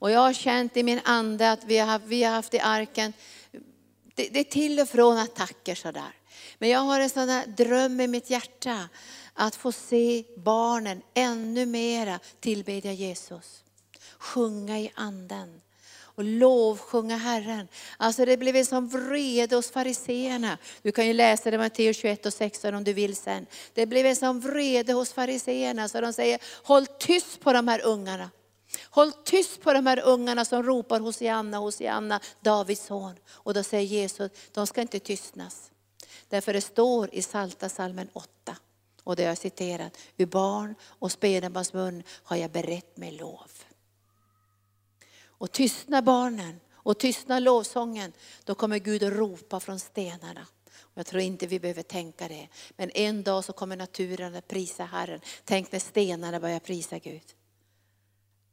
Och 0.02 0.12
jag 0.12 0.20
har 0.20 0.34
känt 0.34 0.78
i 0.78 0.84
min 0.84 1.00
ande 1.04 1.52
att 1.52 1.63
vi 1.63 1.78
har 1.78 1.88
haft, 1.88 2.06
vi 2.06 2.24
har 2.24 2.32
haft 2.32 2.54
i 2.54 2.60
arken, 2.60 3.13
det, 4.15 4.30
det 4.30 4.39
är 4.39 4.44
till 4.44 4.80
och 4.80 4.89
från 4.89 5.18
attacker 5.18 5.76
sådär. 5.76 6.18
Men 6.60 6.69
jag 6.69 6.80
har 6.80 7.00
en 7.00 7.10
sån 7.10 7.43
dröm 7.58 8.02
i 8.02 8.08
mitt 8.08 8.30
hjärta 8.30 8.89
att 9.34 9.56
få 9.56 9.72
se 9.72 10.24
barnen 10.38 11.02
ännu 11.13 11.65
mera 11.65 12.19
tillbedja 12.39 12.93
Jesus. 12.93 13.63
Sjunga 14.17 14.80
i 14.80 14.91
anden 14.95 15.62
och 16.19 16.26
lovsjunga 16.26 17.17
Herren. 17.17 17.67
Alltså 17.98 18.26
det 18.26 18.38
blev 18.38 18.56
en 18.56 18.65
sån 18.65 18.88
vrede 18.88 19.56
hos 19.56 19.72
fariseerna. 19.72 20.58
Du 20.82 20.91
kan 20.91 21.08
ju 21.08 21.13
läsa 21.13 21.52
det 21.52 21.56
i 21.56 21.58
Matteus 21.58 21.98
21 21.98 22.26
och 22.26 22.34
16 22.34 22.76
om 22.76 22.84
du 22.84 22.93
vill 22.93 23.15
sen. 23.15 23.45
Det 23.74 23.86
blev 23.86 24.06
en 24.06 24.15
sån 24.15 24.39
vrede 24.39 24.93
hos 24.93 25.13
fariseerna 25.13 25.89
så 25.89 26.02
de 26.02 26.13
säger, 26.13 26.39
håll 26.63 26.86
tyst 26.86 27.39
på 27.39 27.54
de 27.54 27.67
här 27.67 27.82
ungarna. 27.86 28.30
Håll 28.89 29.12
tyst 29.12 29.62
på 29.62 29.74
de 29.74 29.88
här 29.88 30.02
ungarna 30.06 30.45
som 30.45 30.63
ropar 30.63 31.00
Hosianna, 31.00 31.58
Hosianna, 31.58 32.19
Davids 32.41 32.86
son. 32.86 33.15
Och 33.30 33.54
då 33.54 33.63
säger 33.63 33.86
Jesus, 33.86 34.32
de 34.52 34.67
ska 34.67 34.82
inte 34.82 35.00
tystnas. 35.00 35.72
Därför 36.30 36.54
det 36.54 36.62
står 36.62 37.10
i 37.13 37.22
Salta 37.22 37.70
salmen 37.70 38.10
8, 38.13 38.58
och 39.04 39.15
det 39.15 39.24
har 39.24 39.30
jag 39.30 39.38
citerat, 39.38 39.98
ur 40.18 40.26
barn 40.26 40.76
och 40.84 41.12
spädbarns 41.12 41.74
mun 41.74 42.04
har 42.10 42.36
jag 42.36 42.52
berett 42.52 42.98
mig 42.98 43.12
lov. 43.12 43.52
Och 45.26 45.52
tystnar 45.52 46.02
barnen 46.02 46.60
och 46.74 46.98
tystnar 47.00 47.39
lovsången, 47.39 48.13
då 48.44 48.56
kommer 48.56 48.78
Gud 48.78 49.04
att 49.04 49.13
ropa 49.13 49.60
från 49.60 49.80
stenarna. 49.80 50.48
Jag 50.94 51.06
tror 51.06 51.22
inte 51.22 51.48
vi 51.48 51.60
behöver 51.60 51.84
tänka 51.84 52.28
det. 52.28 52.48
Men 52.78 52.92
en 52.94 53.24
dag 53.24 53.46
så 53.46 53.54
kommer 53.54 53.76
naturen 53.76 54.36
att 54.36 54.48
prisa 54.48 54.86
Herren. 54.86 55.22
Tänk 55.46 55.72
när 55.72 55.80
stenarna 55.80 56.39
börjar 56.39 56.60
prisa 56.60 57.00
Gud. 57.00 57.36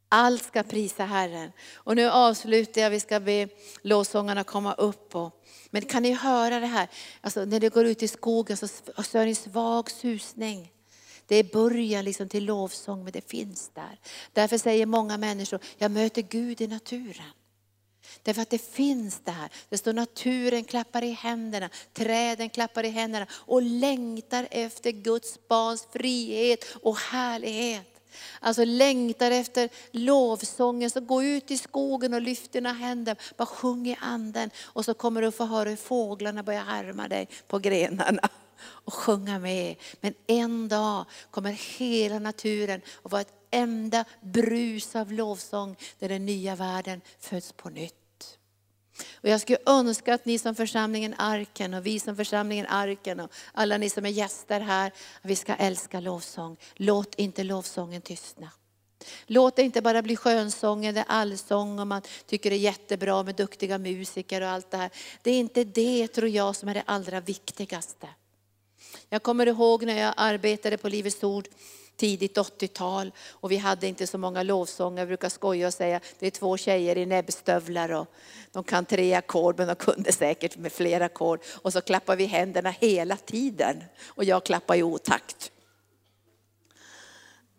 Allt 0.09 0.45
ska 0.45 0.63
prisa 0.63 1.05
Herren. 1.05 1.53
Och 1.75 1.97
nu 1.97 2.11
avslutar 2.11 2.81
jag, 2.81 2.91
vi 2.91 3.01
ska 3.01 3.21
be 3.21 3.49
lovsångarna 3.83 4.45
komma 4.45 4.75
upp. 4.75 5.15
Och, 5.15 5.45
men 5.71 5.83
kan 5.83 6.03
ni 6.03 6.13
höra 6.13 6.61
det 6.61 6.67
här? 6.67 6.89
Alltså, 7.21 7.45
när 7.45 7.61
det 7.61 7.69
går 7.69 7.87
ut 7.87 8.03
i 8.03 8.09
skogen 8.09 8.57
så, 8.57 8.69
så 8.69 9.19
är 9.19 9.25
det 9.25 9.31
en 9.31 9.37
svag 9.37 9.91
susning. 9.91 10.73
Det 11.27 11.37
är 11.37 11.45
början 11.45 12.05
liksom 12.05 12.29
till 12.29 12.45
lovsång, 12.45 13.05
men 13.05 13.13
det 13.13 13.31
finns 13.31 13.71
där. 13.75 13.99
Därför 14.33 14.59
säger 14.59 14.87
många 14.87 15.19
människor, 15.19 15.61
jag 15.79 15.91
möter 15.91 16.23
Gud 16.23 16.61
i 16.61 16.67
naturen. 16.67 17.33
Därför 18.23 18.43
att 18.43 18.51
det 18.51 18.63
finns 18.71 19.21
där. 19.25 19.49
Det 19.69 19.79
står 19.79 19.93
naturen 19.93 20.65
klappar 20.65 21.05
i 21.05 21.11
händerna, 21.11 21.71
träden 21.93 22.51
klappar 22.51 22.85
i 22.85 22.89
händerna 22.89 23.27
och 23.31 23.63
längtar 23.63 24.49
efter 24.51 24.91
Guds 24.91 25.49
barns 25.49 25.87
frihet 25.93 26.65
och 26.83 26.97
härlighet. 26.97 27.96
Alltså 28.41 28.65
längtar 28.65 29.31
efter 29.31 29.69
lovsången, 29.91 30.91
så 30.91 31.01
gå 31.01 31.23
ut 31.23 31.51
i 31.51 31.59
skogen 31.59 32.15
och 32.15 32.23
lyft 32.23 32.53
dina 32.53 32.73
händer, 32.73 33.17
bara 33.37 33.47
sjung 33.47 33.89
i 33.89 33.97
anden. 34.01 34.51
Och 34.63 34.85
så 34.85 34.95
kommer 34.95 35.23
du 35.23 35.31
få 35.31 35.45
höra 35.45 35.69
hur 35.69 35.77
fåglarna 35.77 36.43
börjar 36.43 36.65
härma 36.65 37.09
dig 37.09 37.29
på 37.47 37.59
grenarna 37.59 38.29
och 38.61 38.95
sjunga 38.95 39.39
med. 39.39 39.77
Men 40.01 40.15
en 40.27 40.69
dag 40.69 41.05
kommer 41.31 41.53
hela 41.79 42.19
naturen 42.19 42.81
att 43.03 43.13
vara 43.13 43.21
ett 43.21 43.33
enda 43.51 44.05
brus 44.21 44.97
av 44.97 45.13
lovsång 45.13 45.77
där 45.99 46.09
den 46.09 46.27
nya 46.27 46.57
världen 46.57 47.01
föds 47.19 47.53
på 47.53 47.71
nytt. 47.71 48.06
Och 49.15 49.29
jag 49.29 49.41
skulle 49.41 49.59
önska 49.67 50.15
att 50.15 50.25
ni 50.25 50.39
som 50.39 50.55
församlingen 50.55 51.15
Arken 51.19 51.75
och 51.75 51.87
vi 51.87 52.01
som 52.01 52.17
församlingen 52.17 52.67
Arken 52.67 53.21
och 53.21 53.31
alla 53.53 53.79
ni 53.79 53.91
som 53.91 54.07
är 54.07 54.11
gäster 54.11 54.61
här, 54.61 54.87
att 54.87 55.31
vi 55.31 55.37
ska 55.37 55.55
älska 55.55 56.01
lovsång. 56.01 56.57
Låt 56.75 57.15
inte 57.15 57.45
lovsången 57.45 58.03
tystna. 58.03 58.51
Låt 59.27 59.57
det 59.57 59.63
inte 59.63 59.83
bara 59.83 60.03
bli 60.03 60.17
skönsång 60.17 60.85
eller 60.85 61.05
allsång 61.09 61.79
och 61.79 61.87
man 61.87 62.03
tycker 62.27 62.51
det 62.51 62.57
är 62.57 62.59
jättebra 62.59 63.23
med 63.23 63.35
duktiga 63.35 63.79
musiker 63.79 64.41
och 64.41 64.49
allt 64.49 64.71
det 64.71 64.77
här. 64.77 64.91
Det 65.23 65.31
är 65.31 65.39
inte 65.39 65.65
det 65.65 66.09
tror 66.09 66.29
jag 66.29 66.57
som 66.57 66.69
är 66.69 66.75
det 66.75 66.83
allra 66.87 67.21
viktigaste. 67.21 68.09
Jag 69.09 69.23
kommer 69.23 69.47
ihåg 69.47 69.85
när 69.85 69.99
jag 69.99 70.15
arbetade 70.17 70.77
på 70.77 70.89
Livets 70.89 71.25
Ord 71.25 71.49
tidigt 71.97 72.37
80-tal 72.37 73.13
och 73.31 73.53
vi 73.53 73.57
hade 73.57 73.87
inte 73.87 74.07
så 74.07 74.19
många 74.19 74.43
lovsånger. 74.43 74.99
Jag 74.99 75.09
brukar 75.09 75.29
skoja 75.29 75.67
och 75.67 75.75
säga 75.75 76.01
det 76.19 76.27
är 76.27 76.31
två 76.31 76.57
tjejer 76.57 76.99
i 76.99 77.07
näbbstövlar 77.07 77.93
och 77.93 78.07
de 78.53 78.65
kan 78.65 78.85
tre 78.85 79.15
ackord 79.15 79.59
men 79.59 79.67
de 79.67 79.77
kunde 79.77 80.13
säkert 80.13 80.57
med 80.57 80.73
flera 80.73 81.05
ackord. 81.05 81.41
Och 81.63 81.73
så 81.73 81.81
klappar 81.81 82.17
vi 82.17 82.25
händerna 82.27 82.71
hela 82.71 83.17
tiden 83.17 83.85
och 84.05 84.25
jag 84.25 84.45
klappar 84.45 84.77
i 84.77 84.83
otakt. 84.83 85.53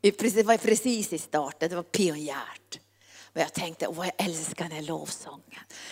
Det 0.02 0.43
var 0.43 0.58
precis 0.58 1.13
i 1.13 1.17
starten, 1.17 1.69
det 1.69 1.76
var 1.76 1.84
pionjärt. 1.84 2.80
Och 3.33 3.41
jag 3.41 3.53
tänkte, 3.53 3.87
åh 3.87 4.05
jag 4.05 4.27
älskar 4.27 4.65
den 4.65 4.71
här 4.71 4.81
lovsången. 4.81 5.41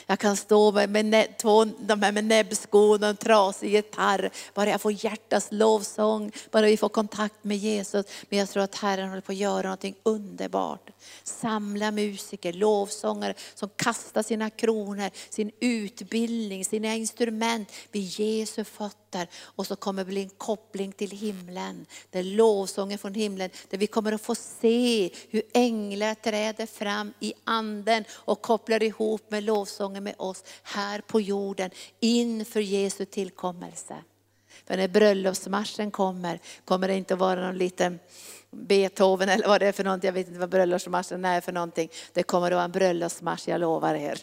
Jag 0.06 0.20
kan 0.20 0.38
stå 0.38 0.72
med, 0.72 1.06
med 1.06 1.38
två, 1.38 1.66
de 1.66 2.02
här 2.02 2.12
med 2.12 2.24
näbbskon 2.24 3.04
och 3.04 3.10
en 3.10 3.18
trasig 3.18 3.72
gitarr. 3.72 4.30
Bara 4.54 4.70
jag 4.70 4.82
får 4.82 5.06
hjärtas 5.06 5.48
lovsång, 5.52 6.32
bara 6.52 6.66
vi 6.66 6.78
får 6.78 6.90
kontakt 6.90 7.44
med 7.44 7.58
Jesus. 7.58 8.06
Men 8.30 8.40
jag 8.40 8.50
tror 8.50 8.64
att 8.64 8.76
Herren 8.76 9.10
håller 9.10 9.22
på 9.22 9.32
att 9.32 9.38
göra 9.38 9.64
någonting 9.64 9.96
underbart. 10.04 10.90
Samla 11.24 11.92
musiker, 11.92 12.54
lovsångare 12.54 13.34
som 13.56 13.70
kastar 13.76 14.24
sina 14.24 14.50
kronor, 14.50 15.10
sin 15.30 15.52
utbildning, 15.60 16.66
sina 16.66 16.96
instrument 16.96 17.72
vid 17.92 18.04
Jesu 18.04 18.64
fötter. 18.64 19.28
Och 19.42 19.68
så 19.68 19.76
kommer 19.76 20.04
det 20.04 20.10
bli 20.10 20.22
en 20.22 20.30
koppling 20.30 20.92
till 20.92 21.12
himlen. 21.12 21.86
Det 22.10 22.20
är 22.20 22.24
lovsången 22.24 22.98
från 22.98 23.14
himlen, 23.14 23.50
där 23.70 23.78
vi 23.78 23.88
kommer 23.88 24.12
att 24.12 24.22
få 24.22 24.36
se 24.36 25.10
hur 25.30 25.44
änglar 25.54 26.16
träder 26.16 26.66
fram 26.66 27.14
i 27.20 27.34
anden 27.44 28.04
och 28.12 28.42
kopplar 28.42 28.84
ihop 28.84 29.32
med 29.32 29.44
lovsången 29.44 30.04
med 30.04 30.16
oss 30.18 30.44
här 30.64 31.02
på 31.02 31.22
jorden 31.22 31.70
inför 32.00 32.60
Jesu 32.60 33.06
tillkommelse. 33.06 33.96
För 34.66 34.78
när 34.78 34.88
bröllopsmarschen 34.88 35.92
kommer, 35.92 36.40
kommer 36.66 36.88
det 36.88 36.96
inte 36.96 37.14
att 37.14 37.20
vara 37.20 37.42
någon 37.42 37.58
liten 37.58 38.00
Beethoven 38.52 39.30
eller 39.30 39.48
vad 39.48 39.62
det 39.62 39.68
är 39.68 39.72
för 39.72 39.84
någonting. 39.84 40.08
Jag 40.08 40.14
vet 40.14 40.28
inte 40.28 40.40
vad 40.40 40.50
bröllopsmarschen 40.50 41.26
är 41.26 41.42
för 41.42 41.52
någonting. 41.52 41.90
Det 42.14 42.24
kommer 42.24 42.52
att 42.52 42.56
vara 42.56 42.64
en 42.64 42.72
bröllopsmarsch, 42.72 43.48
jag 43.48 43.62
lovar 43.62 43.96
er. 43.96 44.20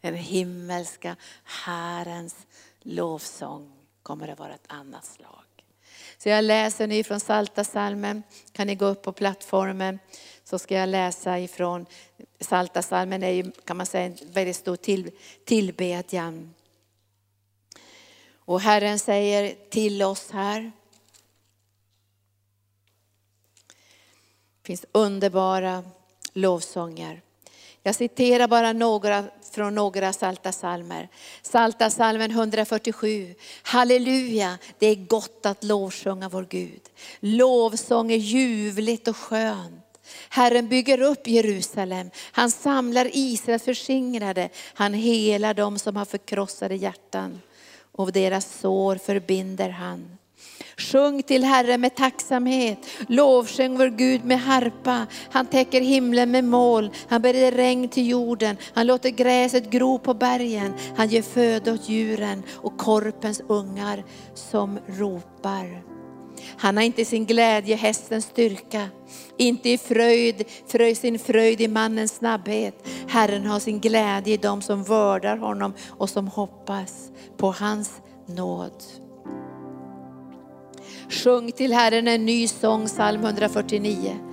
Den 0.00 0.14
himmelska 0.14 1.16
Herrens 1.44 2.36
lovsång 2.82 3.72
kommer 4.02 4.28
att 4.28 4.38
vara 4.38 4.54
ett 4.54 4.66
annat 4.66 5.04
slag. 5.04 5.44
Så 6.18 6.28
jag 6.28 6.44
läser 6.44 6.86
nu 6.86 7.04
från 7.04 7.20
Salta 7.20 7.64
salmen. 7.64 8.22
Kan 8.52 8.66
ni 8.66 8.74
gå 8.74 8.86
upp 8.86 9.02
på 9.02 9.12
plattformen 9.12 9.98
så 10.50 10.58
ska 10.58 10.74
jag 10.74 10.88
läsa 10.88 11.38
ifrån 11.38 11.86
Psaltarpsalmen 12.38 13.22
är 13.22 13.30
ju 13.30 13.50
kan 13.64 13.76
man 13.76 13.86
säga 13.86 14.04
en 14.04 14.16
väldigt 14.32 14.56
stor 14.56 14.76
till, 14.76 15.10
tillbedjan. 15.44 16.54
Och 18.34 18.60
Herren 18.60 18.98
säger 18.98 19.54
till 19.70 20.02
oss 20.02 20.30
här. 20.30 20.72
Det 24.62 24.66
finns 24.66 24.84
underbara 24.92 25.84
lovsånger. 26.32 27.22
Jag 27.82 27.94
citerar 27.94 28.48
bara 28.48 28.72
några 28.72 29.24
från 29.50 29.74
några 29.74 30.12
salta 30.12 30.52
salmer. 30.52 31.08
Salta 31.42 31.90
salmen 31.90 32.30
147. 32.30 33.34
Halleluja, 33.62 34.58
det 34.78 34.86
är 34.86 34.96
gott 34.96 35.46
att 35.46 35.64
lovsjunga 35.64 36.28
vår 36.28 36.46
Gud. 36.50 36.82
Lovsång 37.20 38.12
är 38.12 38.16
ljuvligt 38.16 39.08
och 39.08 39.16
skönt. 39.16 39.87
Herren 40.28 40.68
bygger 40.68 41.02
upp 41.02 41.26
Jerusalem. 41.26 42.10
Han 42.32 42.50
samlar 42.50 43.10
Israels 43.12 43.62
förskingrade. 43.62 44.48
Han 44.74 44.94
helar 44.94 45.54
dem 45.54 45.78
som 45.78 45.96
har 45.96 46.04
förkrossade 46.04 46.74
hjärtan. 46.74 47.40
Och 47.92 48.12
deras 48.12 48.60
sår 48.60 48.96
förbinder 48.96 49.68
han. 49.68 50.18
Sjung 50.76 51.22
till 51.22 51.44
Herren 51.44 51.80
med 51.80 51.96
tacksamhet. 51.96 52.78
Lovsjung 53.08 53.78
vår 53.78 53.86
Gud 53.86 54.24
med 54.24 54.40
harpa. 54.40 55.06
Han 55.30 55.46
täcker 55.46 55.80
himlen 55.80 56.30
med 56.30 56.44
mål. 56.44 56.90
Han 57.08 57.22
bereder 57.22 57.52
regn 57.52 57.88
till 57.88 58.08
jorden. 58.08 58.56
Han 58.74 58.86
låter 58.86 59.10
gräset 59.10 59.70
gro 59.70 59.98
på 59.98 60.14
bergen. 60.14 60.74
Han 60.96 61.08
ger 61.08 61.22
föda 61.22 61.72
åt 61.72 61.88
djuren 61.88 62.42
och 62.50 62.78
korpens 62.78 63.42
ungar 63.48 64.04
som 64.34 64.78
ropar. 64.86 65.87
Han 66.56 66.76
har 66.76 66.84
inte 66.84 67.04
sin 67.04 67.26
glädje 67.26 67.76
hästens 67.76 68.24
styrka, 68.24 68.88
inte 69.36 69.68
i 69.68 69.78
fröjd, 69.78 70.44
fröjd, 70.66 70.96
sin 70.96 71.18
fröjd 71.18 71.60
i 71.60 71.68
mannens 71.68 72.14
snabbhet. 72.14 72.88
Herren 73.08 73.46
har 73.46 73.60
sin 73.60 73.80
glädje 73.80 74.34
i 74.34 74.36
dem 74.36 74.62
som 74.62 74.84
vördar 74.84 75.36
honom 75.36 75.74
och 75.88 76.10
som 76.10 76.28
hoppas 76.28 77.10
på 77.36 77.50
hans 77.52 77.90
nåd. 78.26 78.82
Sjung 81.10 81.52
till 81.52 81.72
Herren 81.72 82.08
en 82.08 82.26
ny 82.26 82.48
sång, 82.48 82.86
psalm 82.86 83.24
149. 83.24 84.27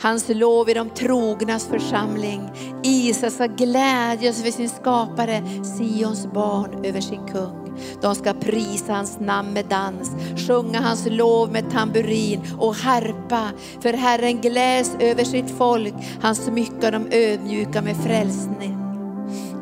Hans 0.00 0.28
lov 0.28 0.70
i 0.70 0.74
de 0.74 0.90
trognas 0.90 1.66
församling. 1.66 2.50
Israel 2.82 3.32
ska 3.32 3.46
glädjas 3.46 4.40
över 4.40 4.50
sin 4.50 4.68
skapare, 4.68 5.42
Sions 5.78 6.26
barn 6.26 6.84
över 6.84 7.00
sin 7.00 7.26
kung. 7.26 7.78
De 8.02 8.14
ska 8.14 8.32
prisa 8.32 8.92
hans 8.92 9.20
namn 9.20 9.52
med 9.52 9.66
dans, 9.66 10.10
sjunga 10.46 10.80
hans 10.80 11.06
lov 11.10 11.52
med 11.52 11.70
tamburin 11.70 12.40
och 12.58 12.74
harpa. 12.74 13.50
För 13.80 13.92
Herren 13.92 14.40
gläds 14.40 14.96
över 15.00 15.24
sitt 15.24 15.50
folk, 15.58 15.94
han 16.20 16.34
smyckar 16.34 16.92
de 16.92 17.06
ödmjuka 17.10 17.82
med 17.82 17.96
frälsning. 17.96 18.78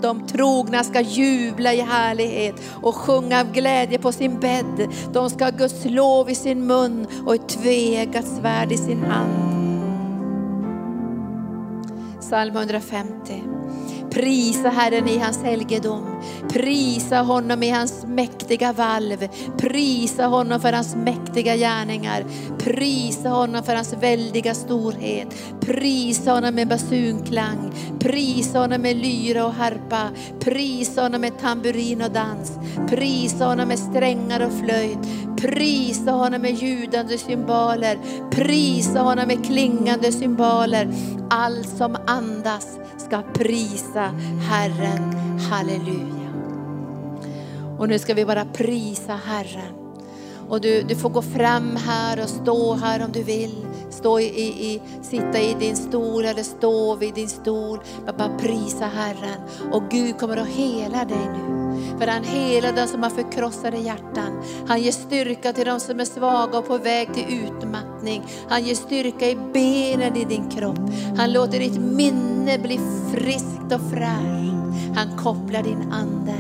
De 0.02 0.26
trogna 0.26 0.84
ska 0.84 1.00
jubla 1.00 1.74
i 1.74 1.80
härlighet 1.80 2.54
och 2.82 2.94
sjunga 2.94 3.40
av 3.40 3.52
glädje 3.52 3.98
på 3.98 4.12
sin 4.12 4.40
bädd. 4.40 4.88
De 5.12 5.30
ska 5.30 5.44
ha 5.44 5.50
Guds 5.50 5.84
lov 5.84 6.30
i 6.30 6.34
sin 6.34 6.66
mun 6.66 7.06
och 7.26 7.34
ett 7.34 7.48
tveeggat 7.48 8.26
svärd 8.28 8.72
i 8.72 8.76
sin 8.76 9.02
hand. 9.02 9.65
Psalm 12.28 12.52
150. 12.52 13.95
Prisa 14.16 14.68
Herren 14.68 15.08
i 15.08 15.18
hans 15.18 15.42
helgedom. 15.42 16.22
Prisa 16.48 17.16
honom 17.22 17.62
i 17.62 17.70
hans 17.70 18.06
mäktiga 18.06 18.72
valv. 18.72 19.28
Prisa 19.58 20.26
honom 20.26 20.60
för 20.60 20.72
hans 20.72 20.96
mäktiga 20.96 21.56
gärningar. 21.56 22.24
Prisa 22.58 23.28
honom 23.28 23.62
för 23.62 23.74
hans 23.74 23.92
väldiga 23.92 24.54
storhet. 24.54 25.28
Prisa 25.60 26.32
honom 26.32 26.54
med 26.54 26.68
basunklang. 26.68 27.72
Prisa 28.00 28.58
honom 28.58 28.82
med 28.82 28.96
lyra 28.96 29.46
och 29.46 29.52
harpa. 29.52 30.08
Prisa 30.40 31.02
honom 31.02 31.20
med 31.20 31.38
tamburin 31.38 32.02
och 32.02 32.10
dans. 32.10 32.52
Prisa 32.88 33.44
honom 33.44 33.68
med 33.68 33.78
strängar 33.78 34.46
och 34.46 34.52
flöjt. 34.52 34.98
Prisa 35.36 36.10
honom 36.10 36.42
med 36.42 36.54
ljudande 36.54 37.18
symboler. 37.18 37.98
Prisa 38.30 39.00
honom 39.00 39.26
med 39.28 39.46
klingande 39.46 40.12
symboler. 40.12 40.88
Allt 41.30 41.68
som 41.68 41.96
andas 42.06 42.78
ska 43.06 43.22
prisa 43.22 44.05
Herren. 44.40 45.14
Halleluja. 45.50 46.32
Och 47.78 47.88
nu 47.88 47.98
ska 47.98 48.14
vi 48.14 48.24
bara 48.24 48.44
prisa 48.44 49.20
Herren. 49.26 49.72
Och 50.48 50.60
du, 50.60 50.82
du 50.82 50.96
får 50.96 51.10
gå 51.10 51.22
fram 51.22 51.76
här 51.76 52.22
och 52.22 52.28
stå 52.28 52.74
här 52.74 53.04
om 53.04 53.12
du 53.12 53.22
vill. 53.22 53.66
Stå 53.90 54.20
i, 54.20 54.24
i, 54.24 54.82
sitta 55.02 55.40
i 55.40 55.54
din 55.60 55.76
stol 55.76 56.24
eller 56.24 56.42
stå 56.42 56.94
vid 56.94 57.14
din 57.14 57.28
stol. 57.28 57.80
Bara 58.18 58.38
prisa 58.38 58.86
Herren. 58.86 59.40
Och 59.72 59.82
Gud 59.90 60.18
kommer 60.18 60.36
att 60.36 60.48
hela 60.48 61.04
dig 61.04 61.28
nu. 61.32 61.65
För 61.98 62.06
han 62.06 62.24
helar 62.24 62.72
den 62.72 62.88
som 62.88 63.02
har 63.02 63.10
förkrossade 63.10 63.76
hjärtan. 63.76 64.42
Han 64.68 64.82
ger 64.82 64.92
styrka 64.92 65.52
till 65.52 65.66
de 65.66 65.80
som 65.80 66.00
är 66.00 66.04
svaga 66.04 66.58
och 66.58 66.66
på 66.66 66.78
väg 66.78 67.14
till 67.14 67.46
utmattning. 67.46 68.22
Han 68.48 68.64
ger 68.64 68.74
styrka 68.74 69.30
i 69.30 69.36
benen 69.52 70.16
i 70.16 70.24
din 70.24 70.50
kropp. 70.50 70.80
Han 71.16 71.32
låter 71.32 71.58
ditt 71.58 71.80
minne 71.80 72.58
bli 72.58 72.80
friskt 73.12 73.72
och 73.72 73.90
fräscht. 73.90 74.46
Han 74.96 75.16
kopplar 75.16 75.62
din 75.62 75.92
ande 75.92 76.34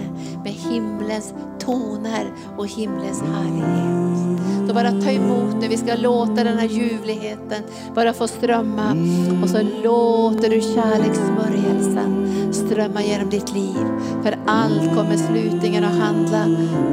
med 0.44 0.52
himlens 0.52 1.34
toner 1.58 2.32
och 2.56 2.66
himlens 2.66 3.22
härlighet 3.22 4.55
och 4.68 4.74
bara 4.74 4.90
ta 4.90 5.10
emot 5.10 5.60
det. 5.60 5.68
Vi 5.68 5.76
ska 5.76 5.94
låta 5.94 6.44
den 6.44 6.58
här 6.58 6.68
ljuvligheten 6.68 7.62
bara 7.94 8.12
få 8.12 8.28
strömma. 8.28 8.96
Och 9.42 9.50
så 9.50 9.62
låter 9.62 10.50
du 10.50 10.60
kärlekssmörjelsen 10.60 12.26
strömma 12.52 13.02
genom 13.02 13.30
ditt 13.30 13.54
liv. 13.54 13.86
För 14.22 14.38
allt 14.46 14.94
kommer 14.94 15.16
slutligen 15.16 15.84
att 15.84 15.98
handla 15.98 16.44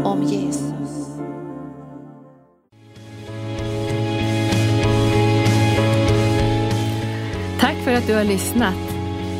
om 0.03 0.23
Jesus. 0.23 0.73
Tack 7.59 7.75
för 7.75 7.93
att 7.93 8.07
du 8.07 8.15
har 8.15 8.23
lyssnat. 8.23 8.92